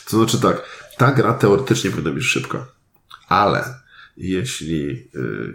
To 0.09 0.17
znaczy 0.17 0.41
tak, 0.41 0.63
ta 0.97 1.11
gra 1.11 1.33
teoretycznie 1.33 1.91
powinna 1.91 2.11
być 2.11 2.23
szybka, 2.23 2.65
ale 3.29 3.82
jeśli 4.17 4.89
y, 4.89 5.07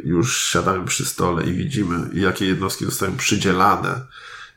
już 0.04 0.38
siadamy 0.38 0.84
przy 0.84 1.04
stole 1.04 1.44
i 1.44 1.52
widzimy, 1.52 2.10
jakie 2.14 2.46
jednostki 2.46 2.84
zostają 2.84 3.16
przydzielane 3.16 4.00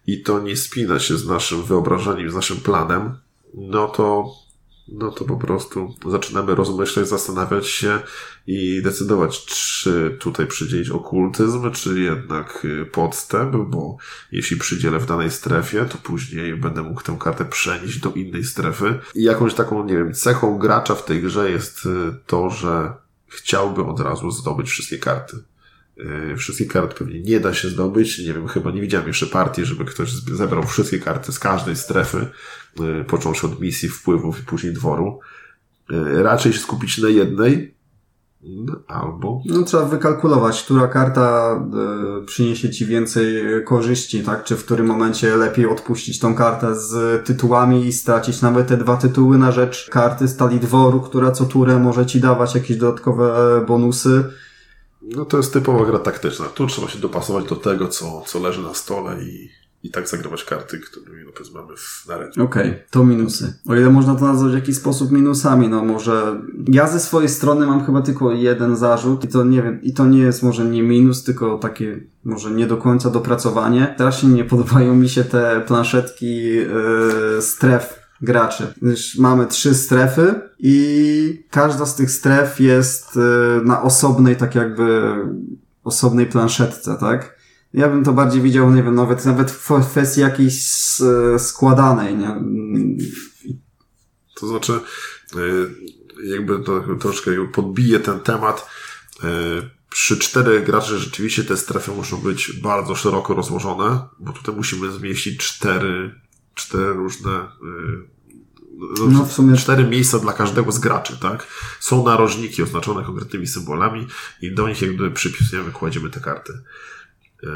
i 0.08 0.22
to 0.22 0.40
nie 0.40 0.58
spina 0.58 1.00
się 1.00 1.18
z 1.18 1.28
naszym 1.28 1.64
wyobrażeniem, 1.64 2.32
z 2.32 2.36
naszym 2.36 2.58
planem, 2.58 3.16
no 3.54 3.88
to 3.88 4.36
no 4.92 5.12
to 5.12 5.26
po 5.26 5.38
prostu 5.38 5.96
zaczynamy 6.10 6.56
rozmyślać, 6.56 7.08
zastanawiać 7.08 7.68
się 7.68 8.00
i 8.48 8.82
decydować, 8.82 9.46
czy 9.46 10.18
tutaj 10.20 10.48
przydzielić 10.48 10.90
okultyzm, 10.90 11.72
czy 11.72 12.00
jednak 12.00 12.66
y, 12.66 12.86
podstęp, 12.86 13.56
bo 13.56 13.98
jeśli 14.32 14.58
przydzielę 14.58 15.00
w 15.00 15.06
danej 15.06 15.32
strefie, 15.32 15.86
to 15.86 15.98
później 15.98 16.56
będę 16.56 16.84
mógł 16.84 17.02
tę 17.02 17.18
kartę 17.20 17.46
przenieść 17.46 18.00
do 18.00 18.12
innej 18.12 18.44
strefy. 18.44 19.00
I 19.16 19.24
jakąś 19.24 19.54
taką, 19.54 19.86
nie 19.86 19.98
wiem, 19.98 20.14
cechą 20.14 20.58
gracza 20.58 20.96
w 20.96 21.06
tej 21.06 21.22
grze 21.22 21.52
jest 21.52 21.86
y, 21.86 21.90
to, 22.28 22.50
że 22.50 22.94
chciałby 23.32 23.84
od 23.84 24.00
razu 24.00 24.32
zdobyć 24.32 24.70
wszystkie 24.70 24.98
karty. 24.98 25.38
Y, 26.34 26.38
wszystkie 26.38 26.66
karty 26.66 26.96
pewnie 26.96 27.22
nie 27.22 27.40
da 27.40 27.54
się 27.54 27.70
zdobyć. 27.70 28.20
Nie 28.20 28.34
wiem, 28.34 28.48
chyba 28.48 28.72
nie 28.72 28.82
widziałem 28.82 29.08
jeszcze 29.08 29.28
partii, 29.28 29.66
żeby 29.66 29.86
ktoś 29.86 30.12
zebrał 30.12 30.64
wszystkie 30.64 31.00
karty 31.00 31.32
z 31.32 31.40
każdej 31.40 31.76
strefy, 31.76 32.28
y, 33.02 33.04
począwszy 33.04 33.48
od 33.48 33.62
misji, 33.62 33.90
wpływów 33.90 34.40
i 34.40 34.44
później 34.44 34.74
dworu. 34.74 35.20
Y, 35.92 36.24
raczej 36.24 36.54
się 36.54 36.60
skupić 36.60 36.98
na 36.98 37.10
jednej, 37.10 37.74
albo. 38.88 39.42
No, 39.46 39.64
trzeba 39.64 39.86
wykalkulować, 39.86 40.64
która 40.64 40.88
karta 40.88 41.56
y, 42.22 42.26
przyniesie 42.26 42.70
ci 42.70 42.86
więcej 42.86 43.44
korzyści, 43.66 44.24
tak? 44.24 44.44
Czy 44.44 44.56
w 44.56 44.66
którym 44.66 44.86
momencie 44.86 45.36
lepiej 45.36 45.66
odpuścić 45.66 46.20
tą 46.20 46.36
kartę 46.36 46.76
z 46.76 47.26
tytułami 47.26 47.86
i 47.86 47.94
stracić 47.94 48.42
nawet 48.42 48.68
te 48.68 48.78
dwa 48.78 48.98
tytuły 48.98 49.38
na 49.38 49.52
rzecz 49.52 49.90
karty 49.90 50.28
stali 50.28 50.60
dworu, 50.60 51.02
która 51.02 51.32
co 51.32 51.46
turę 51.46 51.80
może 51.80 52.06
ci 52.06 52.20
dawać 52.20 52.56
jakieś 52.56 52.78
dodatkowe 52.78 53.64
bonusy 53.68 54.24
no 55.02 55.26
to 55.26 55.38
jest 55.38 55.54
typowa 55.54 55.86
gra 55.86 56.00
taktyczna. 56.00 56.46
Tu 56.46 56.68
trzeba 56.68 56.88
się 56.88 57.00
dopasować 57.00 57.46
do 57.46 57.56
tego, 57.56 57.88
co, 57.88 58.24
co 58.26 58.40
leży 58.40 58.62
na 58.62 58.74
stole 58.74 59.24
i, 59.24 59.50
i 59.84 59.92
tak 59.92 60.10
zagrywać 60.10 60.44
karty, 60.44 60.80
które 60.80 61.12
no, 61.26 61.62
mamy 61.62 61.78
w 61.78 62.08
naręczu. 62.08 62.44
Okej, 62.44 62.70
okay, 62.70 62.84
to 62.90 63.04
minusy. 63.04 63.54
O 63.68 63.76
ile 63.76 63.90
można 63.90 64.16
to 64.16 64.26
nazwać 64.26 64.52
w 64.52 64.56
jakiś 64.56 64.78
sposób 64.78 65.12
minusami, 65.12 65.68
no 65.68 65.86
może 65.86 66.42
ja 66.68 66.88
ze 66.88 67.00
swojej 67.00 67.30
strony 67.30 67.68
mam 67.68 67.86
chyba 67.86 68.02
tylko 68.02 68.32
jeden 68.32 68.76
zarzut 68.76 69.24
i 69.24 69.28
to 69.28 69.44
nie 69.44 69.62
wiem, 69.62 69.82
i 69.82 69.94
to 69.94 70.06
nie 70.06 70.20
jest 70.20 70.44
może 70.44 70.66
nie 70.66 70.84
minus, 70.84 71.24
tylko 71.24 71.58
takie 71.58 72.00
może 72.24 72.52
nie 72.52 72.68
do 72.68 72.78
końca 72.78 73.10
dopracowanie. 73.10 73.92
Strasznie 73.96 74.30
nie 74.30 74.46
podobają 74.46 74.96
mi 74.96 75.10
się 75.10 75.24
te 75.24 75.62
planszetki 75.68 76.36
yy, 76.36 76.68
stref 77.42 78.02
graczy. 78.22 78.74
Gdyż 78.82 79.18
mamy 79.18 79.46
trzy 79.46 79.76
strefy 79.76 80.42
i 80.60 81.46
każda 81.50 81.86
z 81.86 81.96
tych 81.96 82.12
stref 82.12 82.60
jest 82.60 83.18
y, 83.18 83.20
na 83.66 83.82
osobnej, 83.82 84.36
tak 84.36 84.56
jakby 84.56 85.16
osobnej 85.84 86.26
planszetce, 86.26 86.98
tak? 87.00 87.41
Ja 87.74 87.90
bym 87.90 88.04
to 88.04 88.14
bardziej 88.14 88.42
widział, 88.42 88.72
nie 88.72 88.84
wiem, 88.84 88.96
nawet, 88.96 89.26
nawet 89.26 89.52
w 89.52 89.72
kwestii 89.90 90.22
jakiejś 90.22 90.64
składanej, 91.38 92.18
nie? 92.18 92.36
To 94.36 94.48
znaczy, 94.48 94.80
y, 95.36 96.28
jakby 96.28 96.60
to 96.60 96.84
troszkę 97.00 97.48
podbije 97.48 98.00
ten 98.00 98.20
temat. 98.20 98.70
Y, 99.24 99.28
przy 99.90 100.18
czterech 100.18 100.66
graczy 100.66 100.98
rzeczywiście 100.98 101.44
te 101.44 101.58
strefy 101.58 101.92
muszą 101.92 102.18
być 102.18 102.52
bardzo 102.62 102.96
szeroko 102.96 103.34
rozłożone, 103.34 104.00
bo 104.20 104.34
tutaj 104.34 104.56
musimy 104.56 104.92
zmieścić 104.92 105.38
cztery 105.38 106.22
cztery 106.56 106.94
różne 106.94 107.32
y, 107.32 109.08
no, 109.10 109.26
w 109.26 109.34
sumie... 109.34 109.58
cztery 109.58 109.84
miejsca 109.84 110.20
dla 110.20 110.34
każdego 110.34 110.72
z 110.72 110.80
graczy, 110.80 111.18
tak? 111.18 111.48
Są 111.80 112.06
narożniki 112.06 112.64
oznaczone 112.64 113.04
konkretnymi 113.04 113.48
symbolami 113.48 114.08
i 114.42 114.56
do 114.56 114.68
nich 114.68 114.82
jakby 114.82 115.12
przypisujemy, 115.12 115.72
kładziemy 115.72 116.10
te 116.10 116.20
karty. 116.20 116.54
Y, 117.44 117.48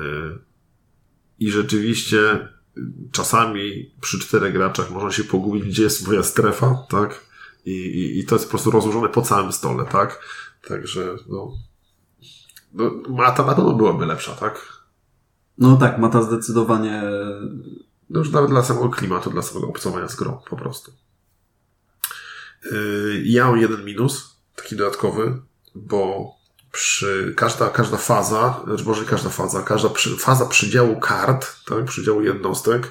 I 1.39 1.51
rzeczywiście 1.51 2.47
czasami 3.11 3.95
przy 4.01 4.19
czterech 4.19 4.53
graczach 4.53 4.91
można 4.91 5.11
się 5.11 5.23
pogubić, 5.23 5.63
gdzie 5.63 5.83
jest 5.83 6.07
moja 6.07 6.23
strefa, 6.23 6.85
tak? 6.89 7.25
I, 7.65 7.71
i, 7.71 8.19
I 8.19 8.25
to 8.25 8.35
jest 8.35 8.45
po 8.45 8.49
prostu 8.49 8.71
rozłożone 8.71 9.09
po 9.09 9.21
całym 9.21 9.51
stole, 9.51 9.85
tak? 9.85 10.19
Także, 10.67 11.15
no, 11.29 11.51
no 12.73 12.91
mata 13.09 13.45
na 13.45 13.55
pewno 13.55 13.73
byłaby 13.73 14.05
lepsza, 14.05 14.35
tak? 14.35 14.83
No 15.57 15.77
tak, 15.77 15.99
mata 15.99 16.21
zdecydowanie 16.21 17.03
no 18.09 18.19
już 18.19 18.31
nawet 18.31 18.49
dla 18.49 18.63
samego 18.63 18.89
klimatu, 18.89 19.29
dla 19.29 19.41
samego 19.41 19.67
obcowania 19.67 20.07
z 20.07 20.15
grą 20.15 20.41
po 20.49 20.55
prostu. 20.55 20.91
Yy, 22.71 23.21
ja 23.25 23.47
mam 23.47 23.59
jeden 23.59 23.85
minus, 23.85 24.37
taki 24.55 24.75
dodatkowy, 24.75 25.41
bo 25.75 26.29
przy 26.75 27.33
każda, 27.37 27.69
każda 27.69 27.97
faza, 27.97 28.61
znaczy 28.65 28.83
może 28.83 29.05
każda 29.05 29.29
faza, 29.29 29.63
każda 29.63 29.89
przy, 29.89 30.17
faza 30.17 30.45
przydziału 30.45 30.99
kart, 30.99 31.65
tak, 31.65 31.85
przydziału 31.85 32.21
jednostek, 32.21 32.87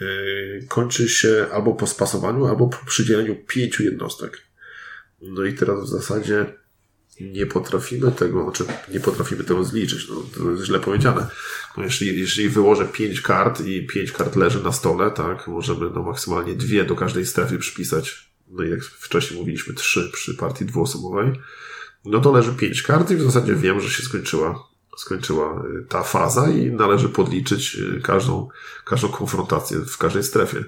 yy, 0.00 0.66
kończy 0.68 1.08
się 1.08 1.46
albo 1.52 1.74
po 1.74 1.86
spasowaniu, 1.86 2.46
albo 2.46 2.68
po 2.68 2.86
przydzieleniu 2.86 3.36
pięciu 3.46 3.82
jednostek. 3.82 4.42
No 5.22 5.44
i 5.44 5.54
teraz 5.54 5.84
w 5.84 5.88
zasadzie 5.88 6.46
nie 7.20 7.46
potrafimy 7.46 8.12
tego, 8.12 8.42
znaczy 8.42 8.64
nie 8.88 9.00
potrafimy 9.00 9.44
tego 9.44 9.64
zliczyć, 9.64 10.08
no, 10.08 10.14
to 10.36 10.50
jest 10.50 10.64
źle 10.64 10.80
powiedziane. 10.80 11.26
No, 11.76 11.84
jeśli, 11.84 12.20
jeśli 12.20 12.48
wyłożę 12.48 12.88
pięć 12.92 13.20
kart 13.20 13.60
i 13.60 13.86
pięć 13.86 14.12
kart 14.12 14.36
leży 14.36 14.62
na 14.62 14.72
stole, 14.72 15.10
tak, 15.10 15.48
możemy 15.48 15.90
no, 15.94 16.02
maksymalnie 16.02 16.54
dwie 16.54 16.84
do 16.84 16.96
każdej 16.96 17.26
strefy 17.26 17.58
przypisać. 17.58 18.32
No 18.50 18.64
i 18.64 18.70
jak 18.70 18.84
wcześniej 18.84 19.40
mówiliśmy, 19.40 19.74
trzy 19.74 20.10
przy 20.12 20.34
partii 20.34 20.64
dwuosobowej. 20.64 21.32
No 22.04 22.20
to 22.20 22.32
leży 22.32 22.52
pięć 22.52 22.82
kart 22.82 23.10
i 23.10 23.16
w 23.16 23.22
zasadzie 23.22 23.54
wiem, 23.54 23.80
że 23.80 23.90
się 23.90 24.02
skończyła, 24.02 24.68
skończyła 24.96 25.64
y, 25.80 25.86
ta 25.88 26.02
faza 26.02 26.50
i 26.50 26.70
należy 26.70 27.08
podliczyć 27.08 27.74
y, 27.74 28.00
każdą, 28.00 28.48
każdą 28.84 29.08
konfrontację 29.08 29.78
w 29.78 29.98
każdej 29.98 30.24
strefie. 30.24 30.64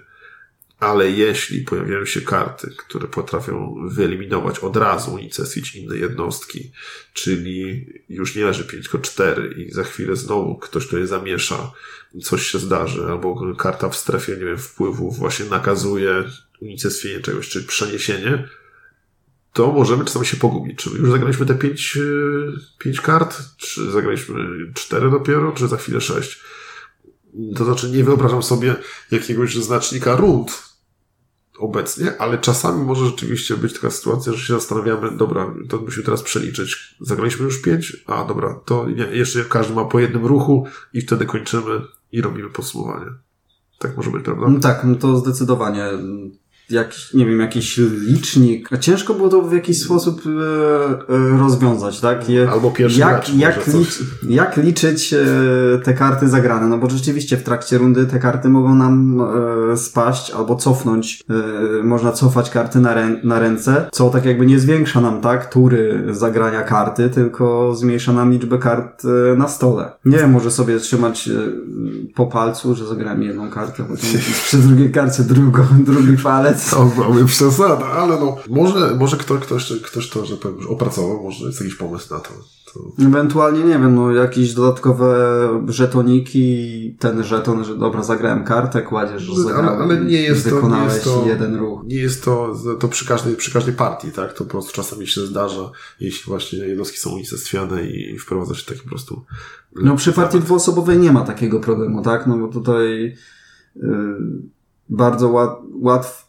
Ale 0.80 1.10
jeśli 1.10 1.60
pojawiają 1.60 2.04
się 2.04 2.20
karty, 2.20 2.74
które 2.76 3.08
potrafią 3.08 3.74
wyeliminować 3.88 4.58
od 4.58 4.76
razu 4.76 5.14
unicestwić 5.14 5.74
inne 5.74 5.96
jednostki, 5.96 6.72
czyli 7.12 7.86
już 8.08 8.36
nie 8.36 8.44
leży 8.44 8.64
5, 8.64 8.82
tylko 8.82 8.98
4 8.98 9.54
i 9.62 9.72
za 9.72 9.84
chwilę 9.84 10.16
znowu 10.16 10.58
ktoś 10.58 10.88
to 10.88 10.98
je 10.98 11.06
zamiesza, 11.06 11.72
coś 12.22 12.46
się 12.46 12.58
zdarzy, 12.58 13.04
albo 13.06 13.54
karta 13.56 13.88
w 13.88 13.96
strefie, 13.96 14.32
nie 14.32 14.44
wiem, 14.44 14.58
wpływów 14.58 15.18
właśnie 15.18 15.46
nakazuje 15.46 16.24
unicestwienie 16.60 17.20
czegoś, 17.20 17.48
czy 17.48 17.64
przeniesienie, 17.64 18.48
to 19.54 19.72
możemy 19.72 20.04
czasami 20.04 20.26
się 20.26 20.36
pogubić. 20.36 20.78
Czy 20.78 20.90
już 20.90 21.10
zagraliśmy 21.10 21.46
te 21.46 21.54
5, 21.54 21.98
5 22.78 23.00
kart, 23.00 23.42
czy 23.56 23.90
zagraliśmy 23.90 24.34
4 24.74 25.10
dopiero, 25.10 25.52
czy 25.52 25.68
za 25.68 25.76
chwilę 25.76 26.00
6. 26.00 26.40
To 27.56 27.64
znaczy 27.64 27.90
nie 27.90 28.04
wyobrażam 28.04 28.42
sobie 28.42 28.76
jakiegoś 29.10 29.54
znacznika 29.54 30.16
rund, 30.16 30.62
obecnie, 31.58 32.18
ale 32.18 32.38
czasami 32.38 32.84
może 32.84 33.06
rzeczywiście 33.06 33.56
być 33.56 33.74
taka 33.74 33.90
sytuacja, 33.90 34.32
że 34.32 34.46
się 34.46 34.54
zastanawiamy, 34.54 35.16
dobra, 35.16 35.54
to 35.68 35.78
musimy 35.78 36.04
teraz 36.04 36.22
przeliczyć. 36.22 36.96
Zagraliśmy 37.00 37.44
już 37.44 37.62
pięć? 37.62 38.04
A 38.06 38.24
dobra, 38.24 38.60
to 38.64 38.86
nie, 38.88 39.04
jeszcze 39.04 39.44
każdy 39.44 39.74
ma 39.74 39.84
po 39.84 40.00
jednym 40.00 40.26
ruchu 40.26 40.66
i 40.92 41.00
wtedy 41.00 41.26
kończymy 41.26 41.80
i 42.12 42.20
robimy 42.20 42.50
podsumowanie. 42.50 43.10
Tak 43.78 43.96
może 43.96 44.10
być, 44.10 44.24
prawda? 44.24 44.48
No 44.48 44.60
tak, 44.60 44.84
no 44.84 44.94
to 44.94 45.18
zdecydowanie. 45.18 45.84
Jakiś, 46.70 47.14
nie 47.14 47.26
wiem, 47.26 47.40
jakiś 47.40 47.80
licznik. 48.08 48.68
Ciężko 48.80 49.14
było 49.14 49.28
to 49.28 49.42
w 49.42 49.52
jakiś 49.52 49.82
sposób 49.82 50.22
e, 50.26 51.14
e, 51.14 51.38
rozwiązać, 51.38 52.00
tak? 52.00 52.28
Je, 52.28 52.50
Albo 52.50 52.70
pierwszy 52.70 53.00
jak, 53.00 53.16
mecz, 53.16 53.34
jak, 53.34 53.64
coś. 53.64 53.98
jak 54.28 54.56
liczyć 54.56 55.14
e, 55.14 55.18
te 55.84 55.94
karty 55.94 56.28
zagrane? 56.28 56.66
No 56.66 56.78
bo 56.78 56.90
rzeczywiście 56.90 57.36
w 57.36 57.42
trakcie 57.42 57.78
rundy 57.78 58.06
te 58.06 58.18
karty 58.18 58.48
mogą 58.48 58.74
nam 58.74 59.20
e, 59.72 59.76
spaść 59.76 60.30
albo 60.30 60.56
cofnąć. 60.56 61.24
E, 61.30 61.82
można 61.82 62.12
cofać 62.12 62.50
karty 62.50 62.80
na, 62.80 62.94
rę, 62.94 63.16
na 63.24 63.38
ręce, 63.38 63.88
co 63.92 64.10
tak 64.10 64.24
jakby 64.24 64.46
nie 64.46 64.58
zwiększa 64.58 65.00
nam, 65.00 65.20
tak? 65.20 65.52
Tury 65.52 66.04
zagrania 66.10 66.62
karty, 66.62 67.10
tylko 67.10 67.74
zmniejsza 67.74 68.12
nam 68.12 68.32
liczbę 68.32 68.58
kart 68.58 69.02
e, 69.04 69.36
na 69.36 69.48
stole. 69.48 69.92
Nie 70.04 70.18
wiem, 70.18 70.30
może 70.30 70.50
sobie 70.50 70.78
trzymać 70.78 71.30
po 72.14 72.26
palcu, 72.26 72.74
że 72.74 72.86
zagrałem 72.86 73.22
jedną 73.22 73.50
kartę, 73.50 73.82
potem 73.82 74.20
przy 74.44 74.58
drugiej 74.58 74.90
karcie 74.90 75.22
drugą, 75.22 75.62
drugi 75.86 76.16
palec. 76.16 76.53
To 76.70 76.84
byłaby 76.84 77.24
przesada, 77.34 77.86
ale 77.86 78.20
no, 78.20 78.36
może, 78.50 78.94
może 78.94 79.16
ktoś, 79.16 79.40
ktoś, 79.40 79.72
ktoś 79.82 80.10
to, 80.10 80.24
że 80.26 80.36
powiem, 80.36 80.56
już 80.56 80.66
opracował, 80.66 81.22
może 81.22 81.46
jest 81.46 81.60
jakiś 81.60 81.74
pomysł 81.74 82.14
na 82.14 82.20
to. 82.20 82.30
to... 82.74 83.04
Ewentualnie, 83.06 83.58
nie 83.64 83.78
wiem, 83.78 83.94
no 83.94 84.12
jakieś 84.12 84.54
dodatkowe 84.54 85.16
żetoniki, 85.68 86.96
ten 86.98 87.24
żeton, 87.24 87.64
że 87.64 87.76
dobra, 87.78 88.02
zagrałem 88.02 88.44
kartę, 88.44 88.82
kładziesz, 88.82 89.22
że 89.22 89.32
Ale- 89.34 89.42
zagrałem, 89.44 89.82
ale 89.82 90.00
nie 90.04 90.22
jest 90.22 90.44
to- 90.44 90.50
nie 90.50 90.54
wykonałeś 90.54 90.92
jest 90.92 91.04
to- 91.04 91.24
jeden 91.26 91.56
ruch. 91.56 91.80
Nie 91.86 91.96
jest 91.96 92.24
to, 92.24 92.54
to 92.80 92.88
przy 92.88 93.06
każdej, 93.06 93.36
przy 93.36 93.52
każdej 93.52 93.74
partii, 93.74 94.12
tak? 94.12 94.32
To 94.32 94.44
po 94.44 94.50
prostu 94.50 94.72
czasami 94.72 95.06
się 95.06 95.20
zdarza, 95.20 95.70
jeśli 96.00 96.30
właśnie 96.30 96.58
jednostki 96.58 96.98
są 96.98 97.10
unicestwiane 97.10 97.86
i 97.86 98.18
wprowadza 98.18 98.54
się 98.54 98.66
taki 98.66 98.80
po 98.82 98.88
prostu... 98.88 99.24
No 99.76 99.96
przy 99.96 100.12
partii 100.12 100.40
dwuosobowej 100.40 100.98
nie 100.98 101.12
ma 101.12 101.20
takiego 101.24 101.60
problemu, 101.60 102.02
tak? 102.02 102.26
No 102.26 102.38
bo 102.38 102.48
tutaj 102.48 103.16
y, 103.76 103.80
bardzo 104.88 105.28
łat, 105.28 105.58
łatw, 105.80 106.23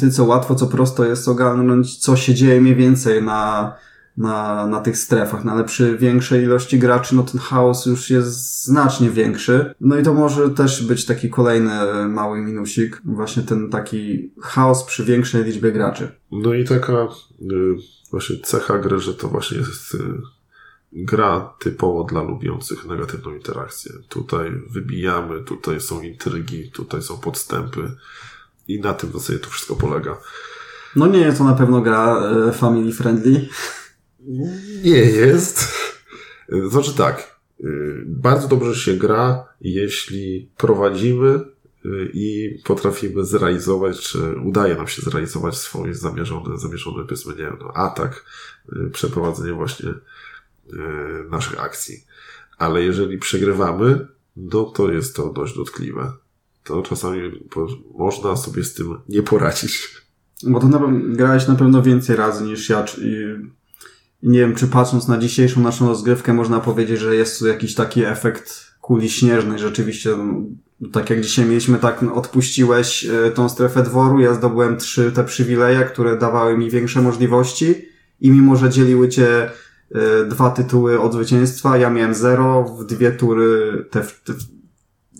ty 0.00 0.10
co 0.10 0.24
łatwo, 0.24 0.54
co 0.54 0.66
prosto 0.66 1.04
jest 1.04 1.28
ogarnąć, 1.28 1.96
co 1.96 2.16
się 2.16 2.34
dzieje 2.34 2.60
mniej 2.60 2.76
więcej 2.76 3.22
na, 3.22 3.74
na, 4.16 4.66
na 4.66 4.80
tych 4.80 4.98
strefach, 4.98 5.44
no 5.44 5.52
ale 5.52 5.64
przy 5.64 5.98
większej 5.98 6.42
ilości 6.42 6.78
graczy, 6.78 7.14
no 7.14 7.22
ten 7.22 7.40
chaos 7.40 7.86
już 7.86 8.10
jest 8.10 8.64
znacznie 8.64 9.10
większy. 9.10 9.74
No 9.80 9.96
i 9.96 10.02
to 10.02 10.14
może 10.14 10.50
też 10.50 10.86
być 10.86 11.06
taki 11.06 11.30
kolejny 11.30 11.70
mały 12.08 12.40
minusik, 12.40 13.02
właśnie 13.04 13.42
ten 13.42 13.70
taki 13.70 14.32
chaos 14.42 14.84
przy 14.84 15.04
większej 15.04 15.44
liczbie 15.44 15.72
graczy. 15.72 16.08
No 16.32 16.54
i 16.54 16.64
taka 16.64 16.92
y, 16.92 17.76
właśnie 18.10 18.36
cecha 18.42 18.78
gry, 18.78 18.98
że 18.98 19.14
to 19.14 19.28
właśnie 19.28 19.58
jest 19.58 19.94
y, 19.94 19.98
gra 20.92 21.54
typowo 21.58 22.04
dla 22.04 22.22
lubiących 22.22 22.86
negatywną 22.86 23.34
interakcję. 23.34 23.92
Tutaj 24.08 24.50
wybijamy, 24.70 25.44
tutaj 25.44 25.80
są 25.80 26.02
intrygi, 26.02 26.70
tutaj 26.70 27.02
są 27.02 27.18
podstępy 27.18 27.90
i 28.74 28.80
na 28.80 28.94
tym 28.94 29.10
w 29.10 29.12
zasadzie 29.12 29.38
to 29.38 29.50
wszystko 29.50 29.76
polega. 29.76 30.20
No 30.96 31.06
nie 31.06 31.18
jest 31.18 31.38
to 31.38 31.44
na 31.44 31.54
pewno 31.54 31.80
gra 31.80 32.22
e, 32.48 32.52
family 32.52 32.92
friendly. 32.92 33.48
Nie 34.82 34.98
jest. 34.98 35.68
Znaczy 36.68 36.94
tak, 36.94 37.40
y, 37.60 38.04
bardzo 38.06 38.48
dobrze 38.48 38.74
się 38.74 38.94
gra, 38.94 39.44
jeśli 39.60 40.50
prowadzimy 40.56 41.40
y, 41.84 42.10
i 42.14 42.58
potrafimy 42.64 43.24
zrealizować, 43.24 44.00
czy 44.00 44.18
udaje 44.44 44.74
nam 44.74 44.88
się 44.88 45.02
zrealizować 45.02 45.56
swoje 45.56 45.94
zamierzone, 45.94 46.58
zamierzone 46.58 47.04
powiedzmy, 47.04 47.32
nie 47.32 47.42
wiem, 47.42 47.56
no, 47.60 47.72
atak, 47.74 48.24
przeprowadzenie 48.92 49.52
właśnie 49.52 49.94
naszych 51.30 51.60
akcji. 51.60 52.04
Ale 52.58 52.82
jeżeli 52.82 53.18
przegrywamy, 53.18 54.06
no 54.36 54.64
to 54.64 54.92
jest 54.92 55.16
to 55.16 55.32
dość 55.32 55.56
dotkliwe. 55.56 56.12
To 56.64 56.82
czasami 56.82 57.20
można 57.98 58.36
sobie 58.36 58.64
z 58.64 58.74
tym 58.74 58.98
nie 59.08 59.22
poradzić. 59.22 60.00
Bo 60.42 60.60
to 60.60 60.68
na, 60.68 60.78
pewno- 60.78 61.16
grałeś 61.16 61.48
na 61.48 61.54
pewno 61.54 61.82
więcej 61.82 62.16
razy 62.16 62.44
niż 62.44 62.68
ja. 62.68 62.84
nie 64.22 64.38
wiem, 64.38 64.54
czy 64.54 64.66
patrząc 64.66 65.08
na 65.08 65.18
dzisiejszą 65.18 65.60
naszą 65.60 65.88
rozgrywkę, 65.88 66.32
można 66.32 66.60
powiedzieć, 66.60 67.00
że 67.00 67.16
jest 67.16 67.38
tu 67.38 67.46
jakiś 67.46 67.74
taki 67.74 68.04
efekt 68.04 68.70
kuli 68.80 69.10
śnieżnej. 69.10 69.58
Rzeczywiście, 69.58 70.10
tak 70.92 71.10
jak 71.10 71.20
dzisiaj 71.20 71.46
mieliśmy, 71.46 71.78
tak 71.78 72.02
odpuściłeś 72.02 73.04
e, 73.04 73.30
tą 73.30 73.48
strefę 73.48 73.82
dworu. 73.82 74.20
Ja 74.20 74.34
zdobyłem 74.34 74.76
trzy 74.76 75.12
te 75.12 75.24
przywileje, 75.24 75.80
które 75.84 76.18
dawały 76.18 76.58
mi 76.58 76.70
większe 76.70 77.02
możliwości. 77.02 77.74
I 78.20 78.30
mimo, 78.30 78.56
że 78.56 78.70
dzieliły 78.70 79.08
cię 79.08 79.50
e, 79.94 80.24
dwa 80.28 80.50
tytuły 80.50 81.00
od 81.00 81.12
zwycięstwa, 81.12 81.76
ja 81.76 81.90
miałem 81.90 82.14
zero, 82.14 82.64
w 82.64 82.84
dwie 82.84 83.12
tury 83.12 83.84
te, 83.90 84.00
te 84.00 84.32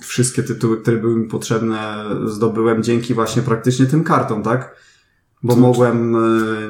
wszystkie 0.03 0.42
tytuły, 0.42 0.80
które 0.80 0.96
były 0.96 1.16
mi 1.16 1.28
potrzebne, 1.28 2.05
zdobyłem 2.26 2.82
dzięki 2.82 3.14
właśnie 3.14 3.42
praktycznie 3.42 3.86
tym 3.86 4.05
kartom, 4.05 4.42
tak? 4.42 4.76
Bo 5.42 5.55
To- 5.55 5.61
mogłem 5.61 6.16
e, 6.16 6.18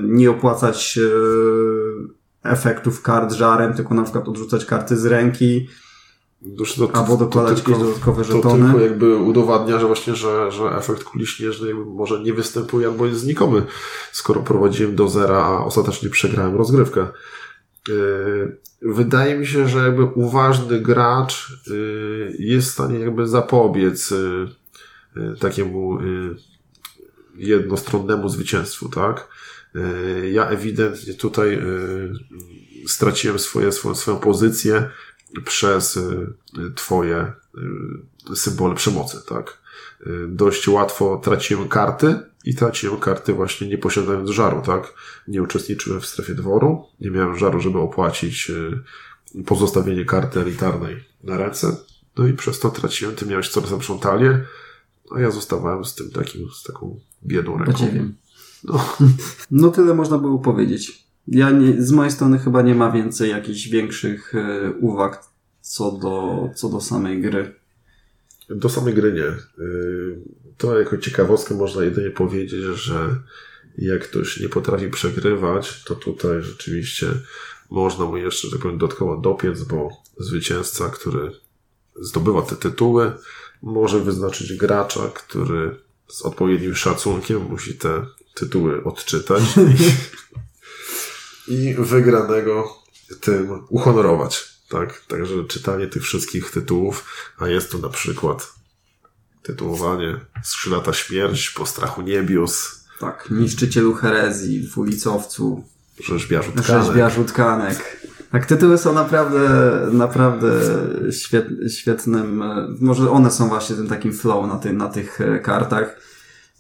nie 0.03 0.31
opłacać 0.31 0.99
e, 0.99 2.51
efektów 2.51 3.03
kart 3.03 3.33
żarem, 3.33 3.75
tylko 3.75 3.95
na 3.95 4.03
przykład 4.03 4.29
odrzucać 4.29 4.65
karty 4.65 4.97
z 4.97 5.07
ręki, 5.07 5.69
Znaczy 6.57 6.77
to, 6.79 6.91
albo 6.97 7.17
dokładać 7.17 7.59
jakieś 7.59 7.79
dodatkowe 7.79 8.25
To 8.25 8.33
żetony. 8.37 8.65
tylko 8.65 8.81
jakby 8.81 9.17
udowadnia, 9.17 9.79
że 9.79 9.87
właśnie, 9.87 10.15
że, 10.17 10.53
że 10.53 10.77
efekt 10.77 11.05
kuli 11.05 11.27
śnieżnej 11.27 11.75
może 11.75 12.21
nie 12.21 12.35
występuje 12.35 12.87
albo 12.87 13.07
jest 13.07 13.21
znikomy, 13.21 13.63
skoro 14.13 14.41
prowadziłem 14.43 14.97
do 14.97 15.09
zera, 15.09 15.37
a 15.45 15.65
ostatecznie 15.65 16.09
przegrałem 16.09 16.57
rozgrywkę. 16.57 17.07
Yy, 17.89 18.57
Wydaje 18.83 19.39
mi 19.39 19.47
się, 19.47 19.69
że 19.69 19.79
jakby 19.79 20.05
uważny 20.05 20.81
gracz 20.81 21.63
yy, 21.67 22.37
jest 22.39 22.69
w 22.69 22.73
stanie 22.73 22.99
jakby 22.99 23.29
zapobiec 23.29 24.11
yy, 24.11 24.49
yy, 25.17 25.37
takiemu 25.37 25.99
jednostronnemu 27.37 28.29
zwycięstwu, 28.29 28.89
tak? 28.89 29.29
Ja 30.33 30.49
ewidentnie 30.49 31.15
tutaj 31.15 31.59
straciłem 32.87 33.39
swoje, 33.39 33.73
swoją, 33.73 33.95
swoją 33.95 34.17
pozycję 34.17 34.91
przez 35.45 35.97
y, 35.97 36.27
twoje 36.75 37.33
y, 38.33 38.37
symbole 38.37 38.75
przemocy, 38.75 39.17
tak? 39.29 39.59
Y, 40.07 40.27
Dość 40.29 40.69
łatwo 40.69 41.21
traciłem 41.25 41.69
karty 41.69 42.19
i 42.45 42.55
traciłem 42.55 43.01
karty 43.01 43.33
właśnie 43.33 43.69
nie 43.69 43.79
posiadając 43.79 44.31
żaru, 44.31 44.63
tak? 44.63 44.95
Nie 45.29 45.43
uczestniczyłem 45.43 46.01
w 46.01 46.07
strefie 46.07 46.35
dworu, 46.35 46.85
nie 47.01 47.11
miałem 47.11 47.39
żaru, 47.39 47.61
żeby 47.61 47.79
opłacić 47.79 48.51
y, 48.51 49.45
pozostawienie 49.45 50.05
karty 50.05 50.41
elitarnej 50.41 51.05
na 51.25 51.37
ręce, 51.37 51.77
no 52.17 52.27
i 52.27 52.33
przez 52.33 52.61
to 52.61 52.71
traciłem, 52.71 53.15
ty 53.15 53.27
miałeś 53.27 53.49
coraz 53.49 53.71
lepszą 53.71 53.99
talię, 53.99 54.45
a 55.11 55.21
ja 55.21 55.31
zostawałem 55.31 55.85
z 55.85 55.95
tym 55.95 56.11
takim, 56.11 56.49
z 56.51 56.63
taką 56.63 57.01
biedą 57.27 57.59
ręką. 57.59 57.87
No. 58.65 58.97
No 59.51 59.71
tyle 59.71 59.95
można 59.95 60.19
było 60.19 60.39
powiedzieć. 60.39 61.05
Ja 61.29 61.51
nie, 61.51 61.83
z 61.83 61.93
mojej 61.93 62.13
strony 62.13 62.39
chyba 62.39 62.63
nie 62.63 62.75
ma 62.75 62.91
więcej 62.91 63.31
jakichś 63.31 63.69
większych 63.69 64.35
e, 64.35 64.73
uwag 64.81 65.25
co 65.61 65.93
do, 65.93 66.49
co 66.55 66.69
do 66.69 66.81
samej 66.81 67.23
gry. 67.23 67.55
Do 68.51 68.69
samej 68.69 68.95
gry 68.95 69.13
nie. 69.13 69.65
Y, 69.65 70.19
To 70.61 70.79
jako 70.79 70.99
ciekawostkę 70.99 71.55
można 71.55 71.85
jedynie 71.85 72.11
powiedzieć, 72.11 72.63
że 72.63 73.17
jak 73.79 74.09
ktoś 74.09 74.41
nie 74.41 74.49
potrafi 74.49 74.89
przegrywać, 74.89 75.85
to 75.85 75.95
tutaj 75.95 76.43
rzeczywiście 76.43 77.07
można 77.71 78.05
mu 78.05 78.17
jeszcze, 78.17 78.51
tak 78.51 78.61
powiem, 78.61 78.79
dodatkowo 78.79 79.17
dopiec, 79.17 79.63
bo 79.63 79.91
zwycięzca, 80.19 80.89
który 80.89 81.33
zdobywa 82.01 82.43
te 82.43 82.57
tytuły, 82.57 83.13
może 83.63 84.01
wyznaczyć 84.01 84.57
gracza, 84.57 85.09
który 85.15 85.77
z 86.09 86.23
odpowiednim 86.23 86.75
szacunkiem 86.75 87.43
musi 87.43 87.75
te 87.75 88.07
tytuły 88.35 88.85
odczytać 88.85 89.43
i, 91.49 91.55
i 91.55 91.75
wygranego 91.75 92.77
tym 93.21 93.65
uhonorować. 93.69 94.61
Tak? 94.69 95.01
Także 95.07 95.45
czytanie 95.45 95.87
tych 95.87 96.03
wszystkich 96.03 96.51
tytułów, 96.51 97.05
a 97.39 97.49
jest 97.49 97.73
to 97.73 97.79
na 97.79 97.89
przykład 97.89 98.60
tytułowanie 99.43 100.17
Skrzydlata 100.43 100.93
Śmierć, 100.93 101.51
Po 101.51 101.67
strachu 101.67 102.03
niebios, 102.03 102.85
Tak, 103.01 103.29
niszczycielu 103.31 103.95
herezji, 103.95 104.61
dwulicowcu, 104.61 105.65
Rzeźbiarzu 106.05 106.53
tkanek. 106.53 106.85
rzeźbiarzu 106.87 107.25
tkanek. 107.25 108.01
Tak, 108.33 108.47
tytuły 108.47 108.79
są 108.79 108.93
naprawdę, 108.93 109.41
naprawdę 109.93 110.53
świet, 111.13 111.47
świetnym, 111.69 112.43
e, 112.43 112.69
może 112.81 113.11
one 113.11 113.31
są 113.31 113.49
właśnie 113.49 113.77
tym 113.77 113.89
takim 113.89 114.13
flow 114.13 114.47
na, 114.49 114.57
tym, 114.57 114.77
na 114.77 114.89
tych 114.89 115.21
e, 115.21 115.39
kartach 115.39 115.97